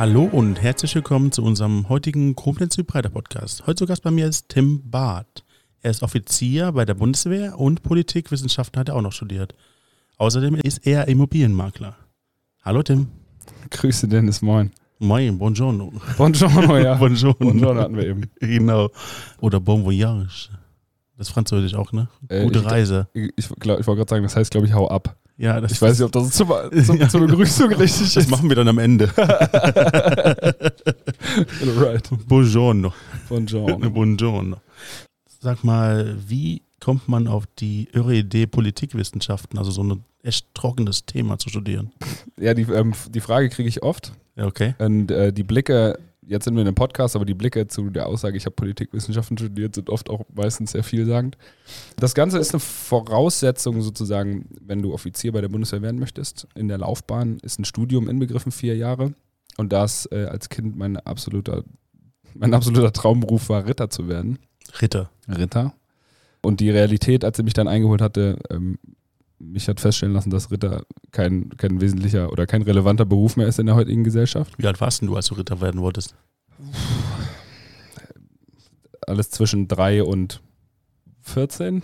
[0.00, 3.66] Hallo und herzlich willkommen zu unserem heutigen Koblenz Breiter Podcast.
[3.66, 5.44] Heute zu Gast bei mir ist Tim Barth.
[5.82, 9.54] Er ist Offizier bei der Bundeswehr und Politikwissenschaften hat er auch noch studiert.
[10.16, 11.96] Außerdem ist er Immobilienmakler.
[12.62, 13.08] Hallo Tim.
[13.68, 14.70] Grüße Dennis, moin.
[15.00, 15.92] Moin, buongiorno.
[16.16, 16.94] Buongiorno, ja.
[16.98, 17.34] buongiorno.
[17.38, 18.30] Buongiorno hatten wir eben.
[18.40, 18.88] Genau.
[19.42, 20.48] Oder bon voyage.
[21.18, 22.08] Das ist französisch auch, ne?
[22.28, 23.06] Äh, Gute ich- Reise.
[23.12, 25.18] Ich, ich, ich wollte gerade sagen, das heißt, glaube ich, hau ab.
[25.40, 26.52] Ja, das Ich weiß nicht, ob das zum,
[26.84, 28.30] zum, zur Begrüßung richtig Das ist.
[28.30, 29.10] machen wir dann am Ende.
[31.78, 32.06] right.
[32.28, 32.92] Buongiorno.
[33.26, 33.90] Buongiorno.
[33.94, 34.58] Buongiorno.
[35.40, 41.06] Sag mal, wie kommt man auf die irre Idee, Politikwissenschaften, also so ein echt trockenes
[41.06, 41.90] Thema zu studieren?
[42.38, 44.12] Ja, die, ähm, die Frage kriege ich oft.
[44.36, 44.74] Ja, okay.
[44.78, 45.98] Und äh, die Blicke,
[46.30, 49.36] jetzt sind wir in einem Podcast, aber die Blicke zu der Aussage, ich habe Politikwissenschaften
[49.36, 51.36] studiert, sind oft auch meistens sehr vielsagend.
[51.96, 56.46] Das Ganze ist eine Voraussetzung sozusagen, wenn du Offizier bei der Bundeswehr werden möchtest.
[56.54, 59.12] In der Laufbahn ist ein Studium inbegriffen, vier Jahre.
[59.56, 61.64] Und das äh, als Kind mein absoluter,
[62.34, 64.38] mein absoluter Traumberuf war, Ritter zu werden.
[64.80, 65.10] Ritter.
[65.28, 65.74] Ritter.
[66.42, 68.78] Und die Realität, als sie mich dann eingeholt hatte, ähm,
[69.40, 73.58] mich hat feststellen lassen, dass Ritter kein, kein wesentlicher oder kein relevanter Beruf mehr ist
[73.58, 74.54] in der heutigen Gesellschaft.
[74.58, 76.14] Wie alt warst denn du, als du Ritter werden wolltest?
[79.06, 80.40] Alles zwischen drei und
[81.22, 81.82] 14.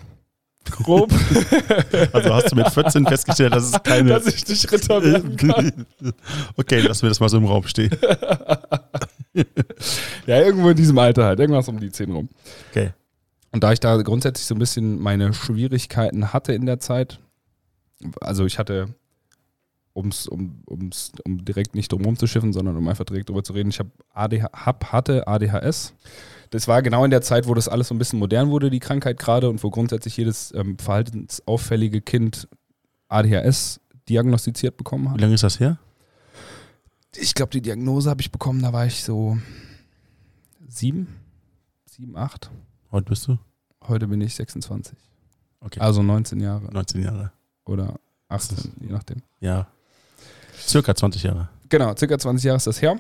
[0.71, 1.13] Grob.
[2.13, 4.11] Also hast du mit 14 festgestellt, dass es keine.
[4.11, 5.87] dass ich nicht Ritter werden kann.
[6.57, 7.91] okay, lassen wir das mal so im Raum stehen.
[10.27, 11.39] Ja, irgendwo in diesem Alter halt.
[11.39, 12.31] Irgendwas um die 10 rum.
[12.71, 12.93] Okay.
[13.53, 17.21] Und da ich da grundsätzlich so ein bisschen meine Schwierigkeiten hatte in der Zeit,
[18.21, 18.95] also ich hatte,
[19.97, 23.71] um's, um, um's, um direkt nicht drum rumzuschiffen, sondern um einfach direkt drüber zu reden,
[23.71, 25.95] ich hab ADH, hab, hatte ADHS.
[26.51, 28.79] Das war genau in der Zeit, wo das alles so ein bisschen modern wurde, die
[28.79, 32.47] Krankheit gerade, und wo grundsätzlich jedes ähm, verhaltensauffällige Kind
[33.09, 35.21] ADHS diagnostiziert bekommen Wie hat.
[35.21, 35.79] lange ist das her?
[37.17, 39.39] Ich glaube, die Diagnose habe ich bekommen, da war ich so
[40.69, 41.09] sieben,
[41.87, 42.51] sieben, acht.
[42.93, 43.39] Heute bist du?
[43.89, 44.97] Heute bin ich 26.
[45.61, 45.81] Okay.
[45.81, 47.33] Also 19 Jahre 19 Jahre.
[47.65, 47.99] oder
[48.29, 49.23] 18, je nachdem.
[49.41, 49.69] Ja.
[50.59, 51.49] Circa 20 Jahre.
[51.69, 52.99] Genau, circa 20 Jahre ist das her.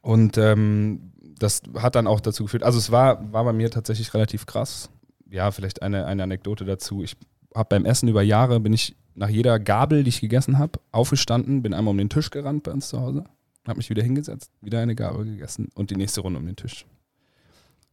[0.00, 4.14] Und ähm, das hat dann auch dazu geführt, also es war, war bei mir tatsächlich
[4.14, 4.90] relativ krass.
[5.30, 7.02] Ja, vielleicht eine, eine Anekdote dazu.
[7.02, 7.16] Ich
[7.54, 11.62] habe beim Essen über Jahre, bin ich nach jeder Gabel, die ich gegessen habe, aufgestanden,
[11.62, 13.24] bin einmal um den Tisch gerannt bei uns zu Hause,
[13.66, 16.84] habe mich wieder hingesetzt, wieder eine Gabel gegessen und die nächste Runde um den Tisch.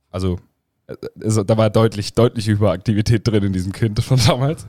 [0.10, 0.40] Also,
[0.88, 4.66] äh, also da war deutlich, deutlich Überaktivität drin in diesem Kind von damals.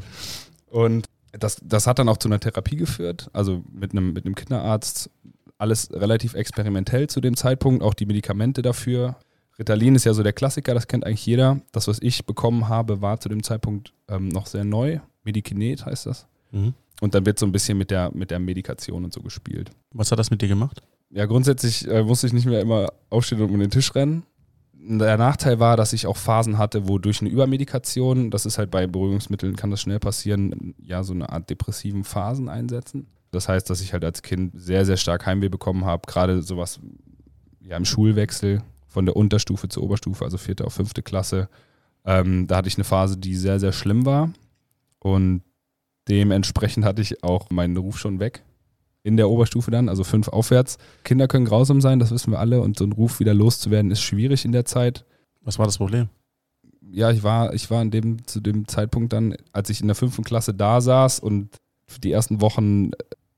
[0.66, 4.34] Und das, das hat dann auch zu einer Therapie geführt, also mit einem, mit einem
[4.34, 5.10] Kinderarzt.
[5.59, 9.16] Alles relativ experimentell zu dem Zeitpunkt, auch die Medikamente dafür.
[9.59, 11.60] Ritalin ist ja so der Klassiker, das kennt eigentlich jeder.
[11.70, 14.98] Das, was ich bekommen habe, war zu dem Zeitpunkt ähm, noch sehr neu.
[15.22, 16.26] Medikinet heißt das.
[16.50, 16.75] Mhm.
[17.00, 19.70] Und dann wird so ein bisschen mit der, mit der Medikation und so gespielt.
[19.93, 20.82] Was hat das mit dir gemacht?
[21.10, 24.25] Ja, grundsätzlich äh, musste ich nicht mehr immer aufstehen und um den Tisch rennen.
[24.84, 28.72] Der Nachteil war, dass ich auch Phasen hatte, wo durch eine Übermedikation, das ist halt
[28.72, 33.06] bei Beruhigungsmitteln, kann das schnell passieren, ja, so eine Art depressiven Phasen einsetzen.
[33.31, 36.81] Das heißt, dass ich halt als Kind sehr, sehr stark Heimweh bekommen habe, gerade sowas
[37.60, 41.49] ja, im Schulwechsel von der Unterstufe zur Oberstufe, also vierte auf fünfte Klasse.
[42.04, 44.31] Ähm, da hatte ich eine Phase, die sehr, sehr schlimm war.
[44.99, 45.43] Und
[46.09, 48.43] dementsprechend hatte ich auch meinen Ruf schon weg
[49.02, 50.78] in der Oberstufe dann, also fünf aufwärts.
[51.04, 52.60] Kinder können grausam sein, das wissen wir alle.
[52.60, 55.04] Und so einen Ruf wieder loszuwerden, ist schwierig in der Zeit.
[55.42, 56.08] Was war das Problem?
[56.90, 59.96] Ja, ich war, ich war in dem, zu dem Zeitpunkt dann, als ich in der
[59.96, 61.48] fünften Klasse da saß und
[61.86, 62.90] für die ersten Wochen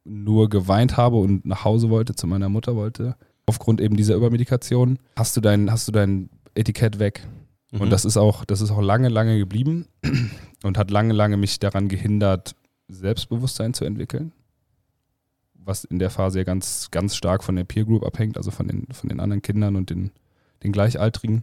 [0.04, 4.98] nur geweint habe und nach Hause wollte, zu meiner Mutter wollte, aufgrund eben dieser Übermedikation,
[5.16, 7.26] hast du dein, hast du dein Etikett weg.
[7.72, 7.82] Mhm.
[7.82, 9.86] Und das ist auch, das ist auch lange, lange geblieben
[10.62, 12.54] und hat lange, lange mich daran gehindert,
[12.88, 14.32] Selbstbewusstsein zu entwickeln.
[15.64, 18.68] Was in der Phase ja ganz, ganz stark von der Peer Group abhängt, also von
[18.68, 20.10] den, von den anderen Kindern und den,
[20.62, 21.42] den Gleichaltrigen.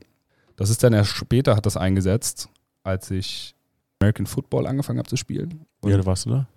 [0.55, 2.49] Das ist dann erst später hat das eingesetzt,
[2.83, 3.55] als ich
[3.99, 5.65] American Football angefangen habe zu spielen.
[5.81, 6.47] Wie alt warst du da?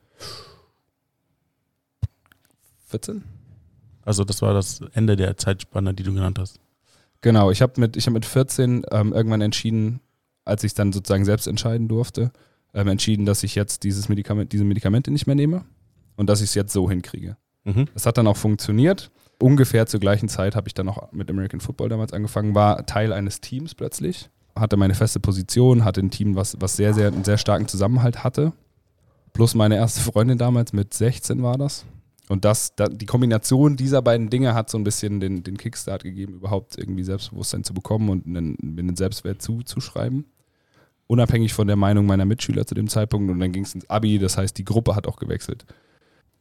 [2.87, 3.25] 14?
[4.03, 6.61] Also das war das Ende der Zeitspanne, die du genannt hast.
[7.23, 10.01] Genau, ich habe mit, ich hab mit 14 ähm, irgendwann entschieden,
[10.45, 12.31] als ich dann sozusagen selbst entscheiden durfte,
[12.75, 15.65] ähm, entschieden, dass ich jetzt dieses Medikament, diese Medikamente nicht mehr nehme
[16.17, 17.37] und dass ich es jetzt so hinkriege.
[17.65, 17.87] Mhm.
[17.95, 19.11] Das hat dann auch funktioniert.
[19.41, 23.13] Ungefähr zur gleichen Zeit habe ich dann auch mit American Football damals angefangen, war Teil
[23.13, 27.25] eines Teams plötzlich, hatte meine feste Position, hatte ein Team, was, was sehr, sehr, einen
[27.25, 28.53] sehr starken Zusammenhalt hatte.
[29.33, 31.85] Plus meine erste Freundin damals, mit 16 war das.
[32.29, 36.05] Und das, da, die Kombination dieser beiden Dinge hat so ein bisschen den, den Kickstart
[36.05, 40.25] gegeben, überhaupt irgendwie Selbstbewusstsein zu bekommen und einen, einen Selbstwert zuzuschreiben.
[41.07, 43.31] Unabhängig von der Meinung meiner Mitschüler zu dem Zeitpunkt.
[43.31, 45.67] Und dann ging es ins Abi, das heißt, die Gruppe hat auch gewechselt.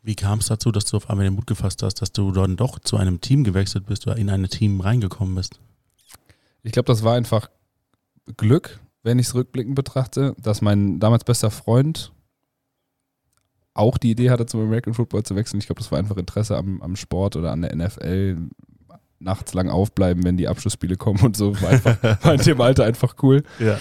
[0.03, 2.57] Wie kam es dazu, dass du auf einmal den Mut gefasst hast, dass du dann
[2.57, 5.59] doch zu einem Team gewechselt bist oder in ein Team reingekommen bist?
[6.61, 7.49] Ich glaube, das war einfach
[8.37, 12.11] Glück, wenn ich es rückblickend betrachte, dass mein damals bester Freund
[13.73, 15.59] auch die Idee hatte, zum American Football zu wechseln.
[15.59, 18.37] Ich glaube, das war einfach Interesse am, am Sport oder an der NFL.
[19.19, 21.59] Nachts lang aufbleiben, wenn die Abschlussspiele kommen und so.
[21.61, 23.43] War, einfach, war in dem Alter einfach cool.
[23.59, 23.79] Ja.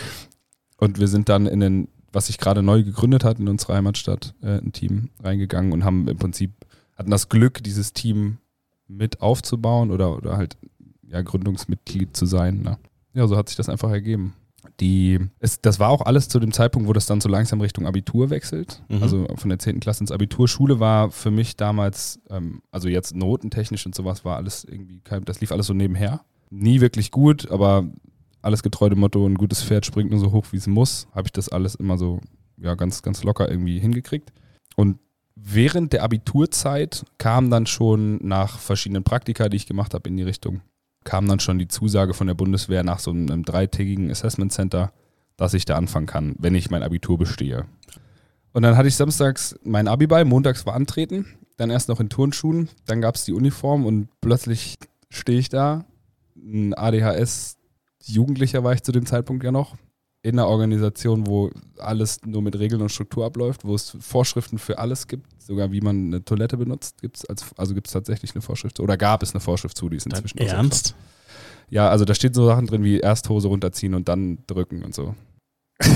[0.77, 4.35] Und wir sind dann in den, was sich gerade neu gegründet hat in unserer Heimatstadt,
[4.43, 6.53] äh, ein Team reingegangen und haben im Prinzip,
[6.97, 8.39] hatten das Glück, dieses Team
[8.87, 10.57] mit aufzubauen oder, oder halt
[11.09, 12.63] ja, Gründungsmitglied zu sein.
[12.63, 12.79] Ne?
[13.15, 14.35] Ja, so hat sich das einfach ergeben.
[14.81, 17.87] Die, es, das war auch alles zu dem Zeitpunkt, wo das dann so langsam Richtung
[17.87, 18.83] Abitur wechselt.
[18.89, 19.03] Mhm.
[19.03, 19.81] Also von der 10.
[19.81, 20.49] Klasse ins Abitur.
[20.49, 25.25] Schule war für mich damals, ähm, also jetzt notentechnisch und sowas, war alles irgendwie, kein,
[25.25, 26.25] das lief alles so nebenher.
[26.51, 27.87] Nie wirklich gut, aber
[28.43, 31.29] alles getreu dem Motto, ein gutes Pferd springt nur so hoch, wie es muss, habe
[31.29, 32.21] ich das alles immer so
[32.59, 34.33] ja, ganz, ganz locker irgendwie hingekriegt.
[34.77, 34.99] Und
[35.35, 40.23] während der Abiturzeit kam dann schon nach verschiedenen Praktika, die ich gemacht habe in die
[40.23, 40.61] Richtung,
[41.05, 44.93] kam dann schon die Zusage von der Bundeswehr nach so einem, dreitägigen Assessment Center,
[45.37, 47.67] dass ich da anfangen kann, wenn ich mein Abitur bestehe.
[48.53, 52.11] Und dann hatte ich samstags mein Abi bei, montags war Antreten, dann erst noch in
[52.11, 54.79] Turnschuhen, dann gab es die Uniform und plötzlich
[55.09, 55.85] stehe ich da,
[56.37, 56.75] ein
[58.03, 59.77] ADHS-Jugendlicher war ich zu dem Zeitpunkt ja noch,
[60.23, 64.79] in einer Organisation, wo alles nur mit Regeln und Struktur abläuft, wo es Vorschriften für
[64.79, 68.43] alles gibt, sogar wie man eine Toilette benutzt, gibt's als, also gibt es tatsächlich eine
[68.43, 70.95] Vorschrift oder gab es eine Vorschrift zu, die ist Dein inzwischen Ernst?
[71.71, 74.95] ja, also da steht so Sachen drin wie erst Hose runterziehen und dann drücken und
[74.95, 75.17] so.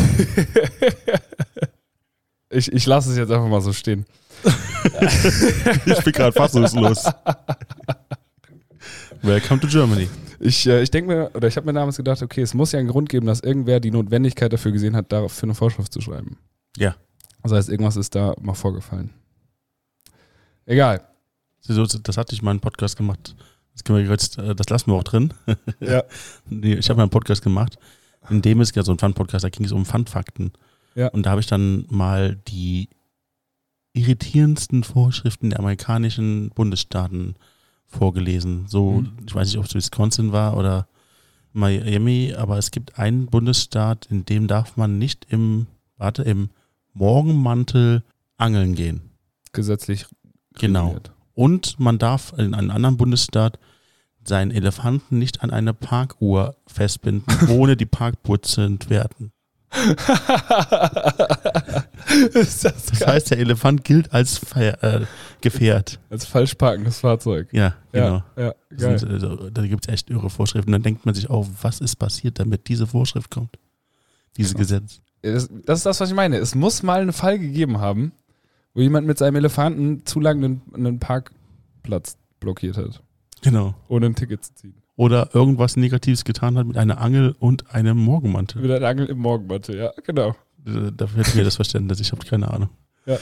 [2.51, 4.07] ich ich lasse es jetzt einfach mal so stehen.
[5.87, 7.05] ich bin gerade fassungslos.
[9.23, 10.09] Welcome to Germany.
[10.41, 12.79] Ich, äh, ich denke mir, oder ich habe mir damals gedacht, okay, es muss ja
[12.79, 16.39] einen Grund geben, dass irgendwer die Notwendigkeit dafür gesehen hat, dafür eine Vorschrift zu schreiben.
[16.77, 16.97] Ja.
[17.43, 19.11] Das heißt, irgendwas ist da mal vorgefallen.
[20.67, 21.01] Egal.
[21.67, 23.35] Das hatte ich mal einen Podcast gemacht.
[23.73, 25.33] Das, können wir jetzt, äh, das lassen wir auch drin.
[25.81, 26.05] Ja.
[26.51, 27.79] Ich habe mal einen Podcast gemacht,
[28.31, 30.53] in dem es ja so ein Fun-Podcast, da ging es um Fun-Fakten.
[30.95, 31.09] Ja.
[31.09, 32.89] Und da habe ich dann mal die
[33.93, 37.37] irritierendsten Vorschriften der amerikanischen Bundesstaaten
[37.89, 38.67] vorgelesen.
[38.69, 39.13] So, Mhm.
[39.27, 40.87] ich weiß nicht, ob es Wisconsin war oder
[41.53, 45.67] Miami, aber es gibt einen Bundesstaat, in dem darf man nicht im,
[45.97, 46.51] warte, im
[46.93, 48.03] Morgenmantel
[48.37, 49.01] angeln gehen.
[49.53, 50.07] Gesetzlich
[50.55, 50.85] Genau.
[50.87, 51.13] reguliert.
[51.35, 53.59] Und man darf in einem anderen Bundesstaat
[54.25, 59.33] seinen Elefanten nicht an eine Parkuhr festbinden, ohne die Parkuhr zu entwerten.
[62.35, 65.07] das, Das heißt, der Elefant gilt als Fe äh,
[65.41, 66.01] Gefährt.
[66.11, 67.49] Als falsch parkendes Fahrzeug.
[67.53, 68.23] Ja, genau.
[68.37, 70.73] Ja, ja sind, also, da gibt es echt irre Vorschriften.
[70.73, 73.59] Dann denkt man sich auch, was ist passiert, damit diese Vorschrift kommt?
[74.37, 74.63] Dieses Genau.
[74.63, 75.01] Gesetz.
[75.23, 76.39] Das, das ist das, was ich meine.
[76.39, 78.13] Es muss mal einen Fall gegeben haben,
[78.75, 83.03] wo jemand mit seinem Elefanten zu lange einen, einen Parkplatz blockiert hat,
[83.43, 83.75] Genau.
[83.89, 84.75] ohne ein Ticket zu ziehen.
[84.97, 88.63] Oder irgendwas Negatives getan hat mit einer Angel und einem Morgenmantel.
[88.63, 90.35] Wieder eine Angel im Morgenmatte, ja, genau.
[90.67, 92.01] Äh, Da fehlt mir das Verständnis.
[92.01, 92.71] Ich habe keine Ahnung.
[93.07, 93.19] Ja.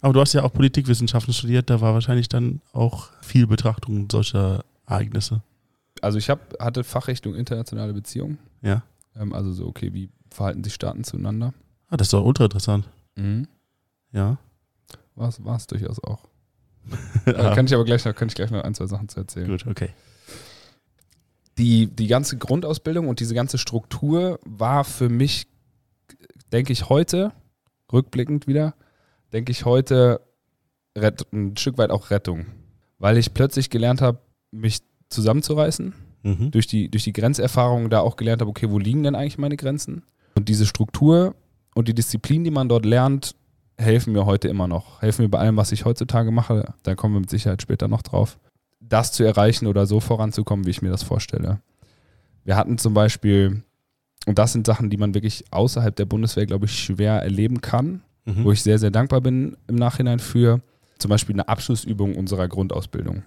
[0.00, 1.70] Aber du hast ja auch Politikwissenschaften studiert.
[1.70, 5.42] Da war wahrscheinlich dann auch viel Betrachtung solcher Ereignisse.
[6.00, 8.38] Also ich hab, hatte Fachrichtung internationale Beziehungen.
[8.62, 8.82] Ja.
[9.16, 11.52] Ähm, also so, okay, wie verhalten sich Staaten zueinander?
[11.88, 12.88] Ah, das ist doch ultra interessant.
[13.16, 13.48] Mhm.
[14.12, 14.38] Ja.
[15.16, 16.24] War es durchaus auch.
[17.24, 19.48] Da kann ich aber gleich noch, kann ich gleich noch ein, zwei Sachen zu erzählen.
[19.48, 19.90] Gut, okay.
[21.58, 25.46] die, die ganze Grundausbildung und diese ganze Struktur war für mich,
[26.52, 27.32] denke ich heute,
[27.92, 28.74] rückblickend wieder,
[29.32, 30.20] denke ich heute
[30.96, 32.46] Rett, ein Stück weit auch Rettung.
[32.98, 34.18] Weil ich plötzlich gelernt habe,
[34.50, 36.50] mich zusammenzureißen, Mhm.
[36.50, 39.56] durch die, durch die Grenzerfahrung da auch gelernt habe, okay, wo liegen denn eigentlich meine
[39.56, 40.02] Grenzen?
[40.34, 41.36] Und diese Struktur
[41.76, 43.36] und die Disziplin, die man dort lernt,
[43.78, 45.00] helfen mir heute immer noch.
[45.00, 46.74] Helfen mir bei allem, was ich heutzutage mache.
[46.82, 48.38] Da kommen wir mit Sicherheit später noch drauf.
[48.80, 51.60] Das zu erreichen oder so voranzukommen, wie ich mir das vorstelle.
[52.44, 53.62] Wir hatten zum Beispiel,
[54.28, 58.02] und das sind Sachen, die man wirklich außerhalb der Bundeswehr, glaube ich, schwer erleben kann,
[58.26, 58.44] Mhm.
[58.44, 60.60] wo ich sehr, sehr dankbar bin im Nachhinein für.
[60.98, 63.22] Zum Beispiel eine Abschlussübung unserer Grundausbildung.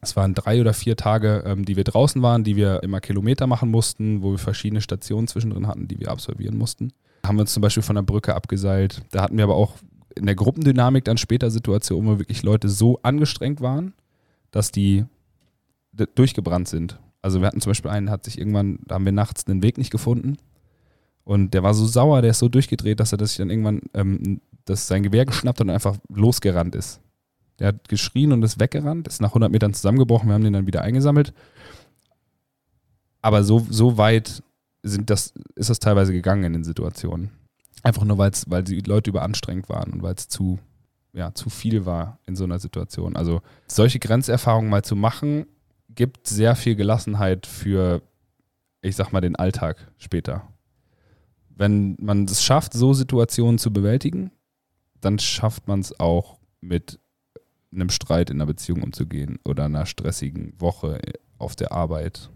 [0.00, 3.46] Es waren drei oder vier Tage, ähm, die wir draußen waren, die wir immer Kilometer
[3.46, 6.92] machen mussten, wo wir verschiedene Stationen zwischendrin hatten, die wir absolvieren mussten.
[7.22, 9.02] Da haben wir uns zum Beispiel von der Brücke abgeseilt.
[9.10, 9.74] Da hatten wir aber auch
[10.14, 13.92] in der Gruppendynamik dann später Situationen, wo wirklich Leute so angestrengt waren,
[14.50, 15.04] dass die
[16.14, 16.98] durchgebrannt sind.
[17.26, 19.78] Also wir hatten zum Beispiel einen, hat sich irgendwann, da haben wir nachts den Weg
[19.78, 20.36] nicht gefunden.
[21.24, 24.40] Und der war so sauer, der ist so durchgedreht, dass er sich dann irgendwann ähm,
[24.64, 27.00] das sein Gewehr geschnappt und einfach losgerannt ist.
[27.58, 30.68] Der hat geschrien und ist weggerannt, ist nach 100 Metern zusammengebrochen, wir haben den dann
[30.68, 31.34] wieder eingesammelt.
[33.22, 34.44] Aber so, so weit
[34.84, 37.30] sind das, ist das teilweise gegangen in den Situationen.
[37.82, 40.60] Einfach nur, weil's, weil die Leute überanstrengt waren und weil es zu,
[41.12, 43.16] ja, zu viel war in so einer Situation.
[43.16, 45.46] Also solche Grenzerfahrungen mal zu machen,
[45.96, 48.02] gibt sehr viel Gelassenheit für,
[48.82, 50.46] ich sag mal, den Alltag später.
[51.48, 54.30] Wenn man es schafft, so Situationen zu bewältigen,
[55.00, 57.00] dann schafft man es auch mit
[57.72, 61.00] einem Streit in einer Beziehung umzugehen oder einer stressigen Woche
[61.38, 62.30] auf der Arbeit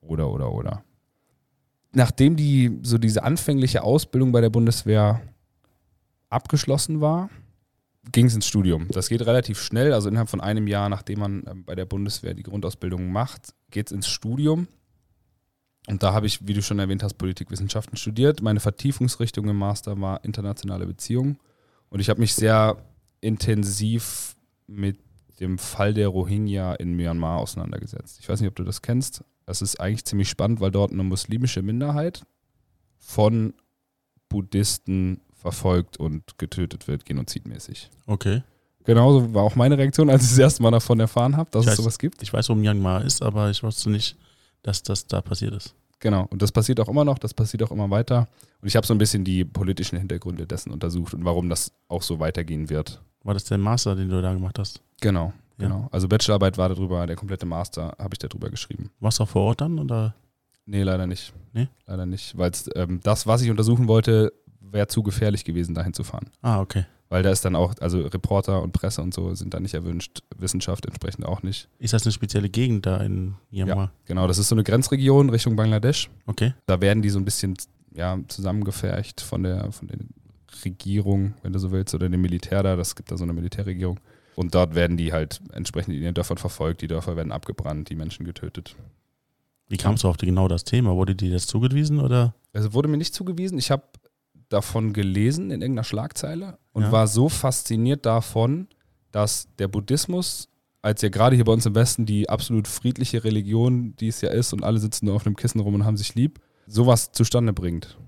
[0.00, 0.84] oder oder oder.
[1.92, 5.20] Nachdem die so diese anfängliche Ausbildung bei der Bundeswehr
[6.28, 7.30] abgeschlossen war,
[8.12, 8.88] ging es ins Studium.
[8.88, 12.34] Das geht relativ schnell, also innerhalb von einem Jahr, nachdem man ähm, bei der Bundeswehr
[12.34, 14.68] die Grundausbildung macht, geht es ins Studium.
[15.86, 18.42] Und da habe ich, wie du schon erwähnt hast, Politikwissenschaften studiert.
[18.42, 21.38] Meine Vertiefungsrichtung im Master war internationale Beziehungen.
[21.88, 22.76] Und ich habe mich sehr
[23.20, 24.36] intensiv
[24.66, 24.98] mit
[25.40, 28.18] dem Fall der Rohingya in Myanmar auseinandergesetzt.
[28.20, 29.24] Ich weiß nicht, ob du das kennst.
[29.46, 32.26] Das ist eigentlich ziemlich spannend, weil dort eine muslimische Minderheit
[32.98, 33.54] von
[34.28, 37.90] Buddhisten verfolgt und getötet wird, genozidmäßig.
[38.06, 38.42] Okay.
[38.84, 41.70] Genauso war auch meine Reaktion, als ich das erste Mal davon erfahren habe, dass Ich
[41.72, 42.22] es weiß- sowas gibt.
[42.22, 44.16] Ich weiß, wo Myanmar ist, aber ich wusste nicht,
[44.62, 45.74] dass das da passiert ist.
[46.00, 46.26] Genau.
[46.30, 48.28] Und das passiert auch immer noch, das passiert auch immer weiter.
[48.62, 52.02] Und ich habe so ein bisschen die politischen Hintergründe dessen untersucht und warum das auch
[52.02, 53.00] so weitergehen wird.
[53.24, 54.80] War das der Master, den du da gemacht hast?
[55.00, 55.66] Genau, Ja.
[55.68, 55.88] genau.
[55.92, 58.90] Also Bachelorarbeit war darüber, der komplette Master habe ich darüber geschrieben.
[59.00, 59.78] Warst du auch vor Ort dann?
[59.78, 60.14] Oder?
[60.66, 61.32] Nee, leider nicht.
[61.52, 61.68] Nee?
[61.86, 62.36] Leider nicht.
[62.38, 64.32] Weil ähm, das, was ich untersuchen wollte,
[64.70, 66.30] wäre zu gefährlich gewesen, dahin zu fahren.
[66.42, 66.84] Ah, okay.
[67.08, 70.22] Weil da ist dann auch, also Reporter und Presse und so sind da nicht erwünscht,
[70.36, 71.68] Wissenschaft entsprechend auch nicht.
[71.78, 73.92] Ist das eine spezielle Gegend da in Myanmar?
[74.04, 76.10] Genau, das ist so eine Grenzregion Richtung Bangladesch.
[76.26, 76.52] Okay.
[76.66, 77.56] Da werden die so ein bisschen
[77.94, 79.98] ja, zusammengefercht von der, von der
[80.64, 82.76] Regierung, wenn du so willst, oder dem Militär da.
[82.76, 83.98] Das gibt da so eine Militärregierung.
[84.36, 87.96] Und dort werden die halt entsprechend in ihren Dörfern verfolgt, die Dörfer werden abgebrannt, die
[87.96, 88.76] Menschen getötet.
[89.68, 90.94] Wie kamst du auf genau das Thema?
[90.94, 92.34] Wurde dir das zugewiesen oder?
[92.52, 93.58] Also wurde mir nicht zugewiesen.
[93.58, 93.82] Ich habe
[94.48, 96.92] davon gelesen in irgendeiner Schlagzeile und Ja.
[96.92, 98.68] war so fasziniert davon,
[99.12, 100.48] dass der Buddhismus,
[100.82, 104.30] als ja gerade hier bei uns im Westen die absolut friedliche Religion, die es ja
[104.30, 107.52] ist, und alle sitzen nur auf einem Kissen rum und haben sich lieb, sowas zustande
[107.52, 107.98] bringt.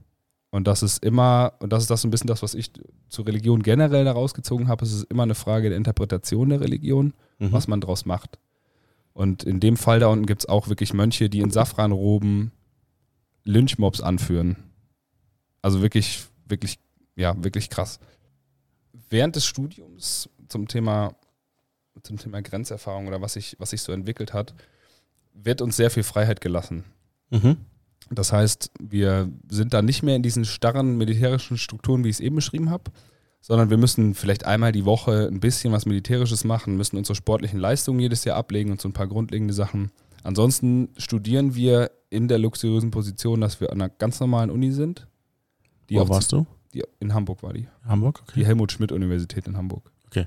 [0.51, 2.73] Und das ist immer, und das ist das so ein bisschen das, was ich
[3.09, 7.15] zur Religion generell daraus gezogen habe, es ist immer eine Frage der Interpretation der Religion
[7.39, 7.53] Mhm.
[7.53, 8.39] was man draus macht.
[9.15, 12.53] Und in dem Fall da unten gibt es auch wirklich Mönche, die in Safranroben
[13.45, 14.57] Lynchmobs anführen.
[15.63, 16.79] Also wirklich, wirklich,
[17.17, 18.01] ja, wirklich krass.
[19.09, 21.15] Während des Studiums zum Thema,
[22.03, 24.55] zum Thema Grenzerfahrung oder was sich was sich so entwickelt hat,
[25.33, 26.85] wird uns sehr viel Freiheit gelassen.
[27.31, 27.57] Mhm.
[28.11, 32.21] Das heißt, wir sind da nicht mehr in diesen starren militärischen Strukturen, wie ich es
[32.21, 32.91] eben beschrieben habe,
[33.41, 37.61] sondern wir müssen vielleicht einmal die Woche ein bisschen was Militärisches machen, müssen unsere sportlichen
[37.61, 39.93] Leistungen jedes Jahr ablegen und so ein paar grundlegende Sachen.
[40.23, 45.07] Ansonsten studieren wir in der luxuriösen Position, dass wir an einer ganz normalen Uni sind.
[45.91, 46.47] Die Wo warst du?
[46.73, 47.67] die, in Hamburg war die.
[47.85, 48.23] Hamburg?
[48.29, 48.45] Die Okay.
[48.47, 49.91] Helmut-Schmidt-Universität in Hamburg.
[50.07, 50.27] Okay.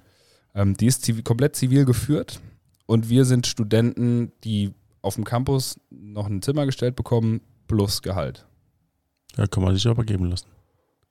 [0.54, 2.42] Ähm, die ist zivi- komplett zivil geführt
[2.86, 8.46] und wir sind Studenten, die auf dem Campus noch ein Zimmer gestellt bekommen plus Gehalt.
[9.38, 10.48] Ja, kann man sich aber geben lassen.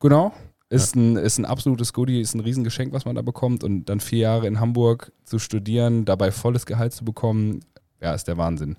[0.00, 0.32] Genau.
[0.68, 3.62] Ist, ein, ist ein absolutes Goodie, ist ein Riesengeschenk, was man da bekommt.
[3.62, 7.60] Und dann vier Jahre in Hamburg zu studieren, dabei volles Gehalt zu bekommen,
[8.00, 8.76] ja, ist der Wahnsinn.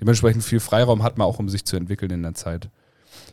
[0.00, 2.68] Dementsprechend viel Freiraum hat man auch, um sich zu entwickeln in der Zeit.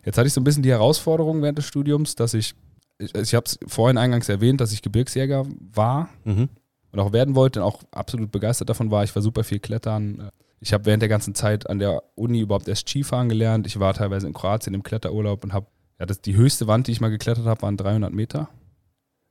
[0.05, 2.53] Jetzt hatte ich so ein bisschen die Herausforderung während des Studiums, dass ich,
[2.99, 6.49] ich, ich habe es vorhin eingangs erwähnt, dass ich Gebirgsjäger war Mhm.
[6.91, 9.03] und auch werden wollte und auch absolut begeistert davon war.
[9.03, 10.29] Ich war super viel klettern.
[10.59, 13.67] Ich habe während der ganzen Zeit an der Uni überhaupt erst Skifahren gelernt.
[13.67, 15.67] Ich war teilweise in Kroatien im Kletterurlaub und habe,
[15.99, 18.49] ja, das, die höchste Wand, die ich mal geklettert habe, waren 300 Meter.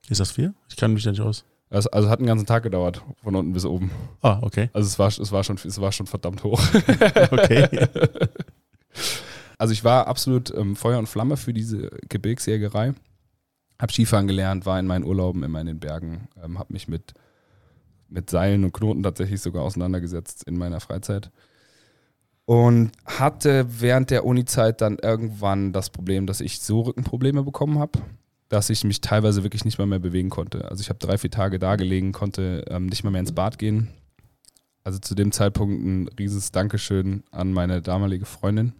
[0.09, 0.53] Ist das viel?
[0.69, 1.45] Ich kann mich da nicht aus.
[1.69, 3.89] Das, also hat einen ganzen Tag gedauert, von unten bis oben.
[4.21, 4.69] Ah, okay.
[4.73, 6.61] Also es war, es war, schon, es war schon verdammt hoch.
[7.31, 7.87] Okay.
[9.57, 12.93] Also ich war absolut ähm, Feuer und Flamme für diese Gebirgsjägerei.
[13.79, 17.13] Hab Skifahren gelernt, war in meinen Urlauben immer in den Bergen, ähm, habe mich mit,
[18.07, 21.31] mit Seilen und Knoten tatsächlich sogar auseinandergesetzt in meiner Freizeit.
[22.45, 27.99] Und hatte während der Uni-Zeit dann irgendwann das Problem, dass ich so Rückenprobleme bekommen habe,
[28.49, 30.69] dass ich mich teilweise wirklich nicht mal mehr bewegen konnte.
[30.69, 33.57] Also ich habe drei, vier Tage da gelegen, konnte ähm, nicht mal mehr ins Bad
[33.57, 33.89] gehen.
[34.83, 38.73] Also zu dem Zeitpunkt ein rieses Dankeschön an meine damalige Freundin,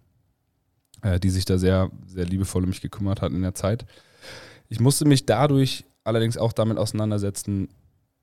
[1.04, 3.86] äh, die sich da sehr, sehr liebevoll um mich gekümmert hat in der Zeit.
[4.70, 7.70] Ich musste mich dadurch allerdings auch damit auseinandersetzen,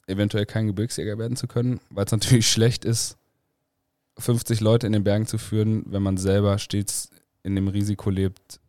[0.06, 3.16] eventuell kein Gebirgsjäger werden zu können, weil es natürlich schlecht ist,
[4.18, 7.10] 50 Leute in den Bergen zu führen, wenn man selber stets
[7.42, 8.59] in dem Risiko lebt,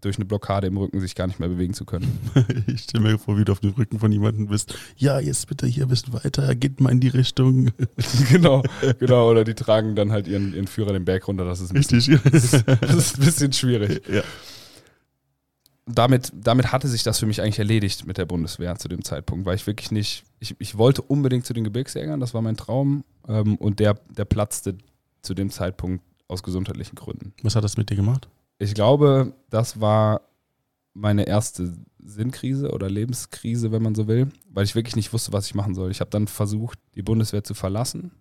[0.00, 2.18] durch eine Blockade im Rücken sich gar nicht mehr bewegen zu können.
[2.66, 4.74] Ich stelle mir vor, wie du auf dem Rücken von jemandem bist.
[4.96, 7.70] Ja, jetzt bitte hier ein bisschen weiter, geht mal in die Richtung.
[8.30, 8.62] genau,
[8.98, 9.30] genau.
[9.30, 11.44] Oder die tragen dann halt ihren, ihren Führer den Berg runter.
[11.44, 12.22] Das ist ein bisschen, Richtig.
[12.80, 14.02] das ist ein bisschen schwierig.
[14.08, 14.22] ja.
[15.86, 19.46] damit, damit hatte sich das für mich eigentlich erledigt mit der Bundeswehr zu dem Zeitpunkt,
[19.46, 23.04] weil ich wirklich nicht, ich, ich wollte unbedingt zu den Gebirgsjägern, das war mein Traum
[23.28, 24.76] ähm, und der, der platzte
[25.22, 27.32] zu dem Zeitpunkt aus gesundheitlichen Gründen.
[27.42, 28.28] Was hat das mit dir gemacht?
[28.58, 30.22] Ich glaube, das war
[30.94, 35.46] meine erste Sinnkrise oder Lebenskrise, wenn man so will, weil ich wirklich nicht wusste, was
[35.46, 35.90] ich machen soll.
[35.90, 38.12] Ich habe dann versucht, die Bundeswehr zu verlassen,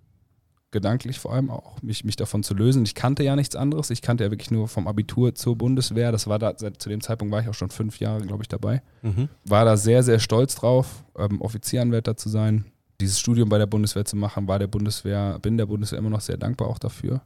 [0.71, 2.83] gedanklich vor allem auch, mich, mich davon zu lösen.
[2.83, 3.91] Ich kannte ja nichts anderes.
[3.91, 6.11] Ich kannte ja wirklich nur vom Abitur zur Bundeswehr.
[6.11, 8.49] Das war da, seit, zu dem Zeitpunkt war ich auch schon fünf Jahre, glaube ich,
[8.49, 8.81] dabei.
[9.01, 9.29] Mhm.
[9.45, 12.65] War da sehr, sehr stolz drauf, ähm, Offizieranwärter zu sein,
[12.99, 16.21] dieses Studium bei der Bundeswehr zu machen, war der Bundeswehr, bin der Bundeswehr immer noch
[16.21, 17.21] sehr dankbar auch dafür.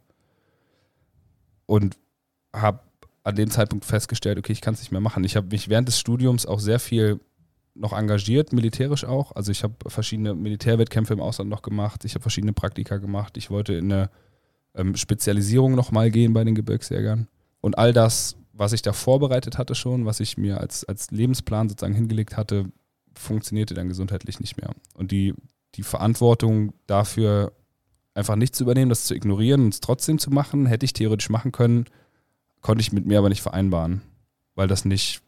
[1.66, 1.98] Und
[2.54, 2.82] habe
[3.24, 5.24] an dem Zeitpunkt festgestellt, okay, ich kann es nicht mehr machen.
[5.24, 7.20] Ich habe mich während des Studiums auch sehr viel
[7.76, 9.32] noch engagiert, militärisch auch.
[9.36, 13.50] Also ich habe verschiedene Militärwettkämpfe im Ausland noch gemacht, ich habe verschiedene Praktika gemacht, ich
[13.50, 14.10] wollte in eine
[14.76, 17.28] ähm, Spezialisierung nochmal gehen bei den Gebirgsjägern.
[17.62, 21.70] Und all das, was ich da vorbereitet hatte schon, was ich mir als, als Lebensplan
[21.70, 22.66] sozusagen hingelegt hatte,
[23.14, 24.72] funktionierte dann gesundheitlich nicht mehr.
[24.94, 25.34] Und die,
[25.76, 27.54] die Verantwortung dafür,
[28.14, 31.30] einfach nicht zu übernehmen, das zu ignorieren und es trotzdem zu machen, hätte ich theoretisch
[31.30, 31.86] machen können,
[32.62, 34.02] konnte ich mit mir aber nicht vereinbaren,
[34.56, 35.22] weil das nicht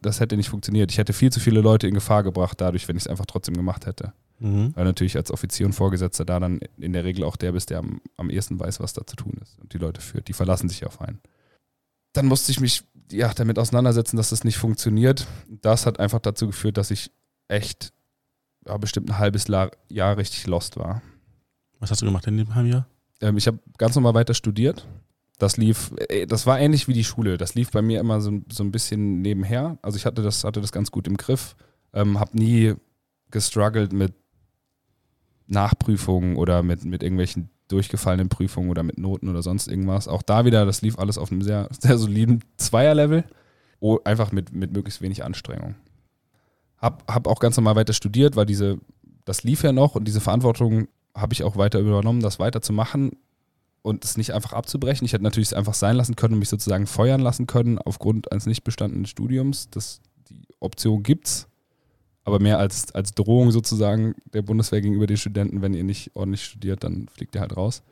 [0.00, 0.90] das hätte nicht funktioniert.
[0.90, 3.54] Ich hätte viel zu viele Leute in Gefahr gebracht, dadurch, wenn ich es einfach trotzdem
[3.54, 4.12] gemacht hätte.
[4.38, 4.74] Mhm.
[4.74, 7.78] Weil natürlich als Offizier und Vorgesetzter da dann in der Regel auch der bist, der
[7.78, 10.28] am, am ehesten weiß, was da zu tun ist und die Leute führt.
[10.28, 11.20] Die verlassen sich auf einen.
[12.12, 15.26] Dann musste ich mich ja, damit auseinandersetzen, dass das nicht funktioniert.
[15.48, 17.10] Das hat einfach dazu geführt, dass ich
[17.48, 17.92] echt
[18.66, 21.02] ja, bestimmt ein halbes Jahr richtig lost war.
[21.78, 22.86] Was hast du gemacht in dem halben Jahr?
[23.20, 24.86] Ähm, ich habe ganz normal weiter studiert
[25.40, 27.38] das lief, äh, das war ähnlich wie die Schule.
[27.38, 29.78] Das lief bei mir immer so, so ein bisschen nebenher.
[29.82, 31.56] Also ich hatte das, hatte das ganz gut im Griff.
[31.92, 32.74] Ähm, habe nie
[33.30, 34.12] gestruggelt mit
[35.46, 40.08] Nachprüfungen oder mit, mit irgendwelchen durchgefallenen Prüfungen oder mit Noten oder sonst irgendwas.
[40.08, 43.24] Auch da wieder, das lief alles auf einem sehr, sehr soliden Zweierlevel.
[43.80, 45.74] Oh, einfach mit, mit möglichst wenig Anstrengung.
[46.76, 48.78] Hab, hab auch ganz normal weiter studiert, weil diese,
[49.24, 53.12] das lief ja noch und diese Verantwortung habe ich auch weiter übernommen, das weiterzumachen
[53.82, 55.04] und es nicht einfach abzubrechen.
[55.04, 58.30] Ich hätte natürlich es einfach sein lassen können und mich sozusagen feuern lassen können aufgrund
[58.32, 59.70] eines nicht bestandenen Studiums.
[59.70, 61.48] Das, die Option gibt's,
[62.24, 66.44] aber mehr als, als Drohung sozusagen der Bundeswehr gegenüber den Studenten, wenn ihr nicht ordentlich
[66.44, 67.82] studiert, dann fliegt ihr halt raus.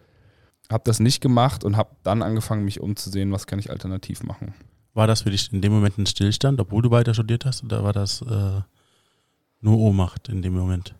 [0.70, 4.52] Hab das nicht gemacht und habe dann angefangen, mich umzusehen, was kann ich alternativ machen.
[4.92, 7.84] War das für dich in dem Moment ein Stillstand, obwohl du weiter studiert hast, oder
[7.84, 8.60] war das äh,
[9.60, 10.94] nur Ohnmacht in dem Moment?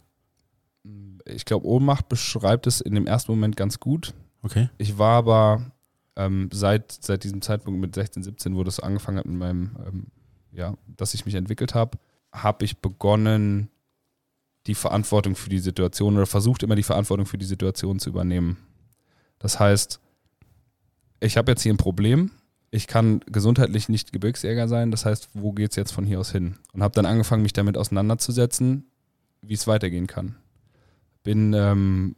[1.27, 4.69] Ich glaube, Ohnmacht beschreibt es in dem ersten Moment ganz gut Okay.
[4.79, 5.73] Ich war aber
[6.17, 10.07] ähm, seit, seit diesem Zeitpunkt mit 16, 17, wo das angefangen hat mit meinem, ähm,
[10.53, 11.99] ja, dass ich mich entwickelt habe,
[12.33, 13.71] habe ich begonnen,
[14.67, 18.59] die Verantwortung für die Situation oder versucht immer die Verantwortung für die Situation zu übernehmen.
[19.39, 20.01] Das heißt,
[21.21, 22.33] ich habe jetzt hier ein Problem,
[22.71, 26.33] ich kann gesundheitlich nicht Gebirgsjäger sein, das heißt, wo geht es jetzt von hier aus
[26.33, 26.57] hin?
[26.73, 28.85] Und habe dann angefangen, mich damit auseinanderzusetzen,
[29.41, 30.37] wie es weitergehen kann.
[31.23, 32.15] Bin ähm,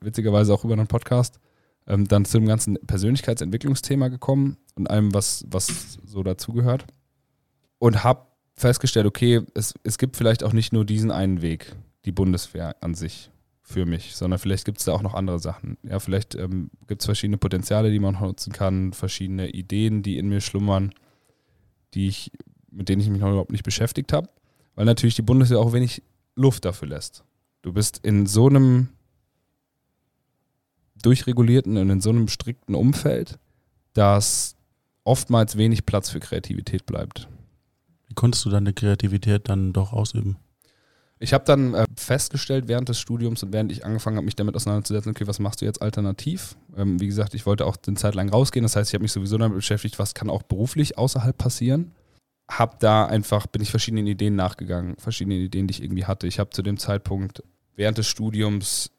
[0.00, 1.40] witzigerweise auch über einen Podcast
[1.88, 6.86] ähm, dann zu dem ganzen Persönlichkeitsentwicklungsthema gekommen und allem, was, was so dazugehört.
[7.78, 11.74] Und habe festgestellt, okay, es, es gibt vielleicht auch nicht nur diesen einen Weg,
[12.04, 13.30] die Bundeswehr an sich
[13.62, 15.78] für mich, sondern vielleicht gibt es da auch noch andere Sachen.
[15.82, 20.28] Ja, vielleicht ähm, gibt es verschiedene Potenziale, die man nutzen kann, verschiedene Ideen, die in
[20.28, 20.92] mir schlummern,
[21.94, 22.32] die ich,
[22.70, 24.28] mit denen ich mich noch überhaupt nicht beschäftigt habe,
[24.74, 26.02] weil natürlich die Bundeswehr auch wenig
[26.34, 27.24] Luft dafür lässt.
[27.62, 28.88] Du bist in so einem
[31.02, 33.38] durchregulierten und in so einem strikten Umfeld,
[33.94, 34.56] dass
[35.04, 37.28] oftmals wenig Platz für Kreativität bleibt.
[38.06, 40.36] Wie konntest du deine Kreativität dann doch ausüben?
[41.20, 44.54] Ich habe dann äh, festgestellt während des Studiums und während ich angefangen habe, mich damit
[44.54, 46.56] auseinanderzusetzen, okay, was machst du jetzt alternativ?
[46.76, 49.12] Ähm, wie gesagt, ich wollte auch eine Zeit lang rausgehen, das heißt, ich habe mich
[49.12, 51.92] sowieso damit beschäftigt, was kann auch beruflich außerhalb passieren.
[52.48, 56.26] Hab da einfach, bin ich verschiedenen Ideen nachgegangen, verschiedene Ideen, die ich irgendwie hatte.
[56.26, 57.42] Ich habe zu dem Zeitpunkt
[57.74, 58.90] während des Studiums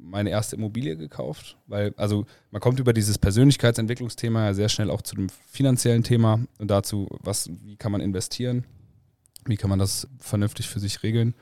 [0.00, 5.02] meine erste Immobilie gekauft, weil, also man kommt über dieses Persönlichkeitsentwicklungsthema ja sehr schnell auch
[5.02, 8.64] zu dem finanziellen Thema und dazu, was, wie kann man investieren,
[9.46, 11.34] wie kann man das vernünftig für sich regeln.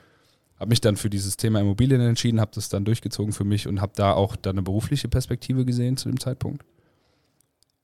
[0.58, 3.80] Habe mich dann für dieses Thema Immobilien entschieden, habe das dann durchgezogen für mich und
[3.80, 6.64] habe da auch dann eine berufliche Perspektive gesehen zu dem Zeitpunkt.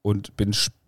[0.01, 0.82] Und bin später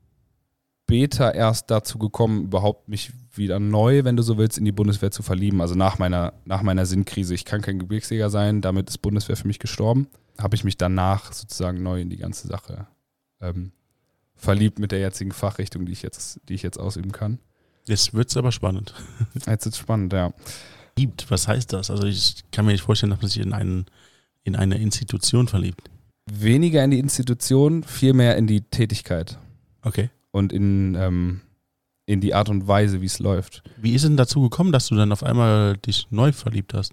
[0.90, 5.23] erst dazu gekommen, überhaupt mich wieder neu, wenn du so willst, in die Bundeswehr zu
[5.23, 5.61] verlieben.
[5.61, 7.35] Also nach meiner, nach meiner Sinnkrise.
[7.35, 10.09] Ich kann kein Gebirgsjäger sein, damit ist Bundeswehr für mich gestorben.
[10.38, 12.87] Habe ich mich danach sozusagen neu in die ganze Sache
[13.40, 13.73] ähm,
[14.37, 17.38] verliebt mit der jetzigen Fachrichtung, die ich jetzt, die ich jetzt ausüben kann.
[17.87, 18.94] Jetzt wird es aber spannend.
[19.47, 20.33] Jetzt ist spannend, ja.
[20.97, 21.90] Liebt, was heißt das?
[21.90, 23.85] Also ich kann mir nicht vorstellen, dass man sich in, einen,
[24.42, 25.90] in eine Institution verliebt.
[26.25, 29.38] Weniger in die Institution, viel mehr in die Tätigkeit.
[29.83, 31.40] Okay und in, ähm,
[32.07, 33.62] in die Art und Weise, wie es läuft.
[33.77, 36.92] Wie ist denn dazu gekommen, dass du dann auf einmal dich neu verliebt hast?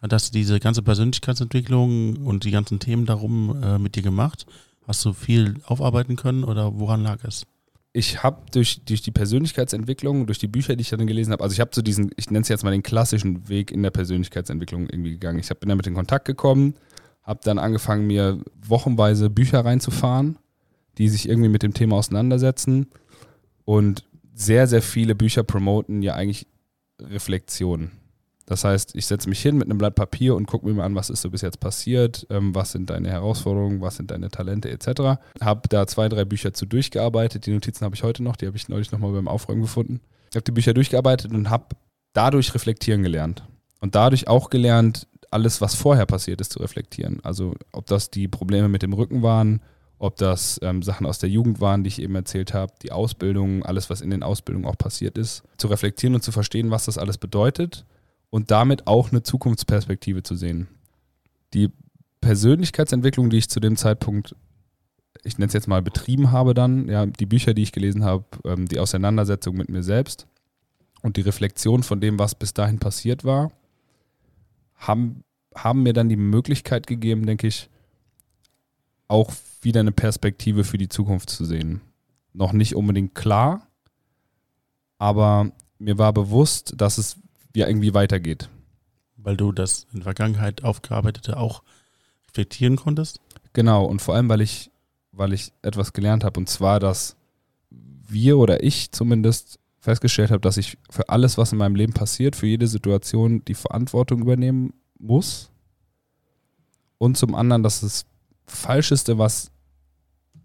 [0.00, 4.46] Hat das diese ganze Persönlichkeitsentwicklung und die ganzen Themen darum äh, mit dir gemacht?
[4.88, 7.46] Hast du viel aufarbeiten können oder woran lag es?
[7.92, 11.54] Ich habe durch, durch die Persönlichkeitsentwicklung, durch die Bücher, die ich dann gelesen habe, also
[11.54, 14.88] ich habe so diesen, ich nenne es jetzt mal den klassischen Weg in der Persönlichkeitsentwicklung
[14.90, 15.38] irgendwie gegangen.
[15.38, 16.74] Ich hab, bin damit in Kontakt gekommen,
[17.22, 20.38] habe dann angefangen, mir wochenweise Bücher reinzufahren,
[20.98, 22.86] die sich irgendwie mit dem Thema auseinandersetzen
[23.64, 26.46] und sehr, sehr viele Bücher promoten ja eigentlich
[27.00, 27.90] Reflexion.
[28.46, 30.94] Das heißt, ich setze mich hin mit einem Blatt Papier und gucke mir mal an,
[30.94, 34.70] was ist so bis jetzt passiert, ähm, was sind deine Herausforderungen, was sind deine Talente
[34.70, 35.22] etc.
[35.40, 37.46] Habe da zwei, drei Bücher zu durchgearbeitet.
[37.46, 40.00] Die Notizen habe ich heute noch, die habe ich neulich nochmal beim Aufräumen gefunden.
[40.30, 41.76] Ich habe die Bücher durchgearbeitet und habe
[42.12, 43.44] dadurch reflektieren gelernt.
[43.80, 47.20] Und dadurch auch gelernt, alles, was vorher passiert ist, zu reflektieren.
[47.22, 49.60] Also ob das die Probleme mit dem Rücken waren,
[50.02, 53.62] ob das ähm, Sachen aus der Jugend waren, die ich eben erzählt habe, die Ausbildung,
[53.62, 56.98] alles, was in den Ausbildungen auch passiert ist, zu reflektieren und zu verstehen, was das
[56.98, 57.86] alles bedeutet
[58.28, 60.66] und damit auch eine Zukunftsperspektive zu sehen.
[61.54, 61.70] Die
[62.20, 64.34] Persönlichkeitsentwicklung, die ich zu dem Zeitpunkt,
[65.22, 68.24] ich nenne es jetzt mal betrieben habe dann, ja, die Bücher, die ich gelesen habe,
[68.44, 70.26] ähm, die Auseinandersetzung mit mir selbst
[71.02, 73.52] und die Reflexion von dem, was bis dahin passiert war,
[74.74, 75.22] haben,
[75.54, 77.70] haben mir dann die Möglichkeit gegeben, denke ich,
[79.06, 79.30] auch
[79.62, 81.80] wieder eine Perspektive für die Zukunft zu sehen.
[82.32, 83.66] Noch nicht unbedingt klar,
[84.98, 87.16] aber mir war bewusst, dass es
[87.54, 88.48] ja irgendwie weitergeht.
[89.16, 91.62] Weil du das in der Vergangenheit aufgearbeitete auch
[92.28, 93.20] reflektieren konntest?
[93.52, 94.70] Genau, und vor allem, weil ich,
[95.12, 97.16] weil ich etwas gelernt habe, und zwar, dass
[97.70, 102.36] wir oder ich zumindest festgestellt habe, dass ich für alles, was in meinem Leben passiert,
[102.36, 105.50] für jede Situation die Verantwortung übernehmen muss.
[106.98, 108.06] Und zum anderen, dass das
[108.46, 109.51] Falscheste, was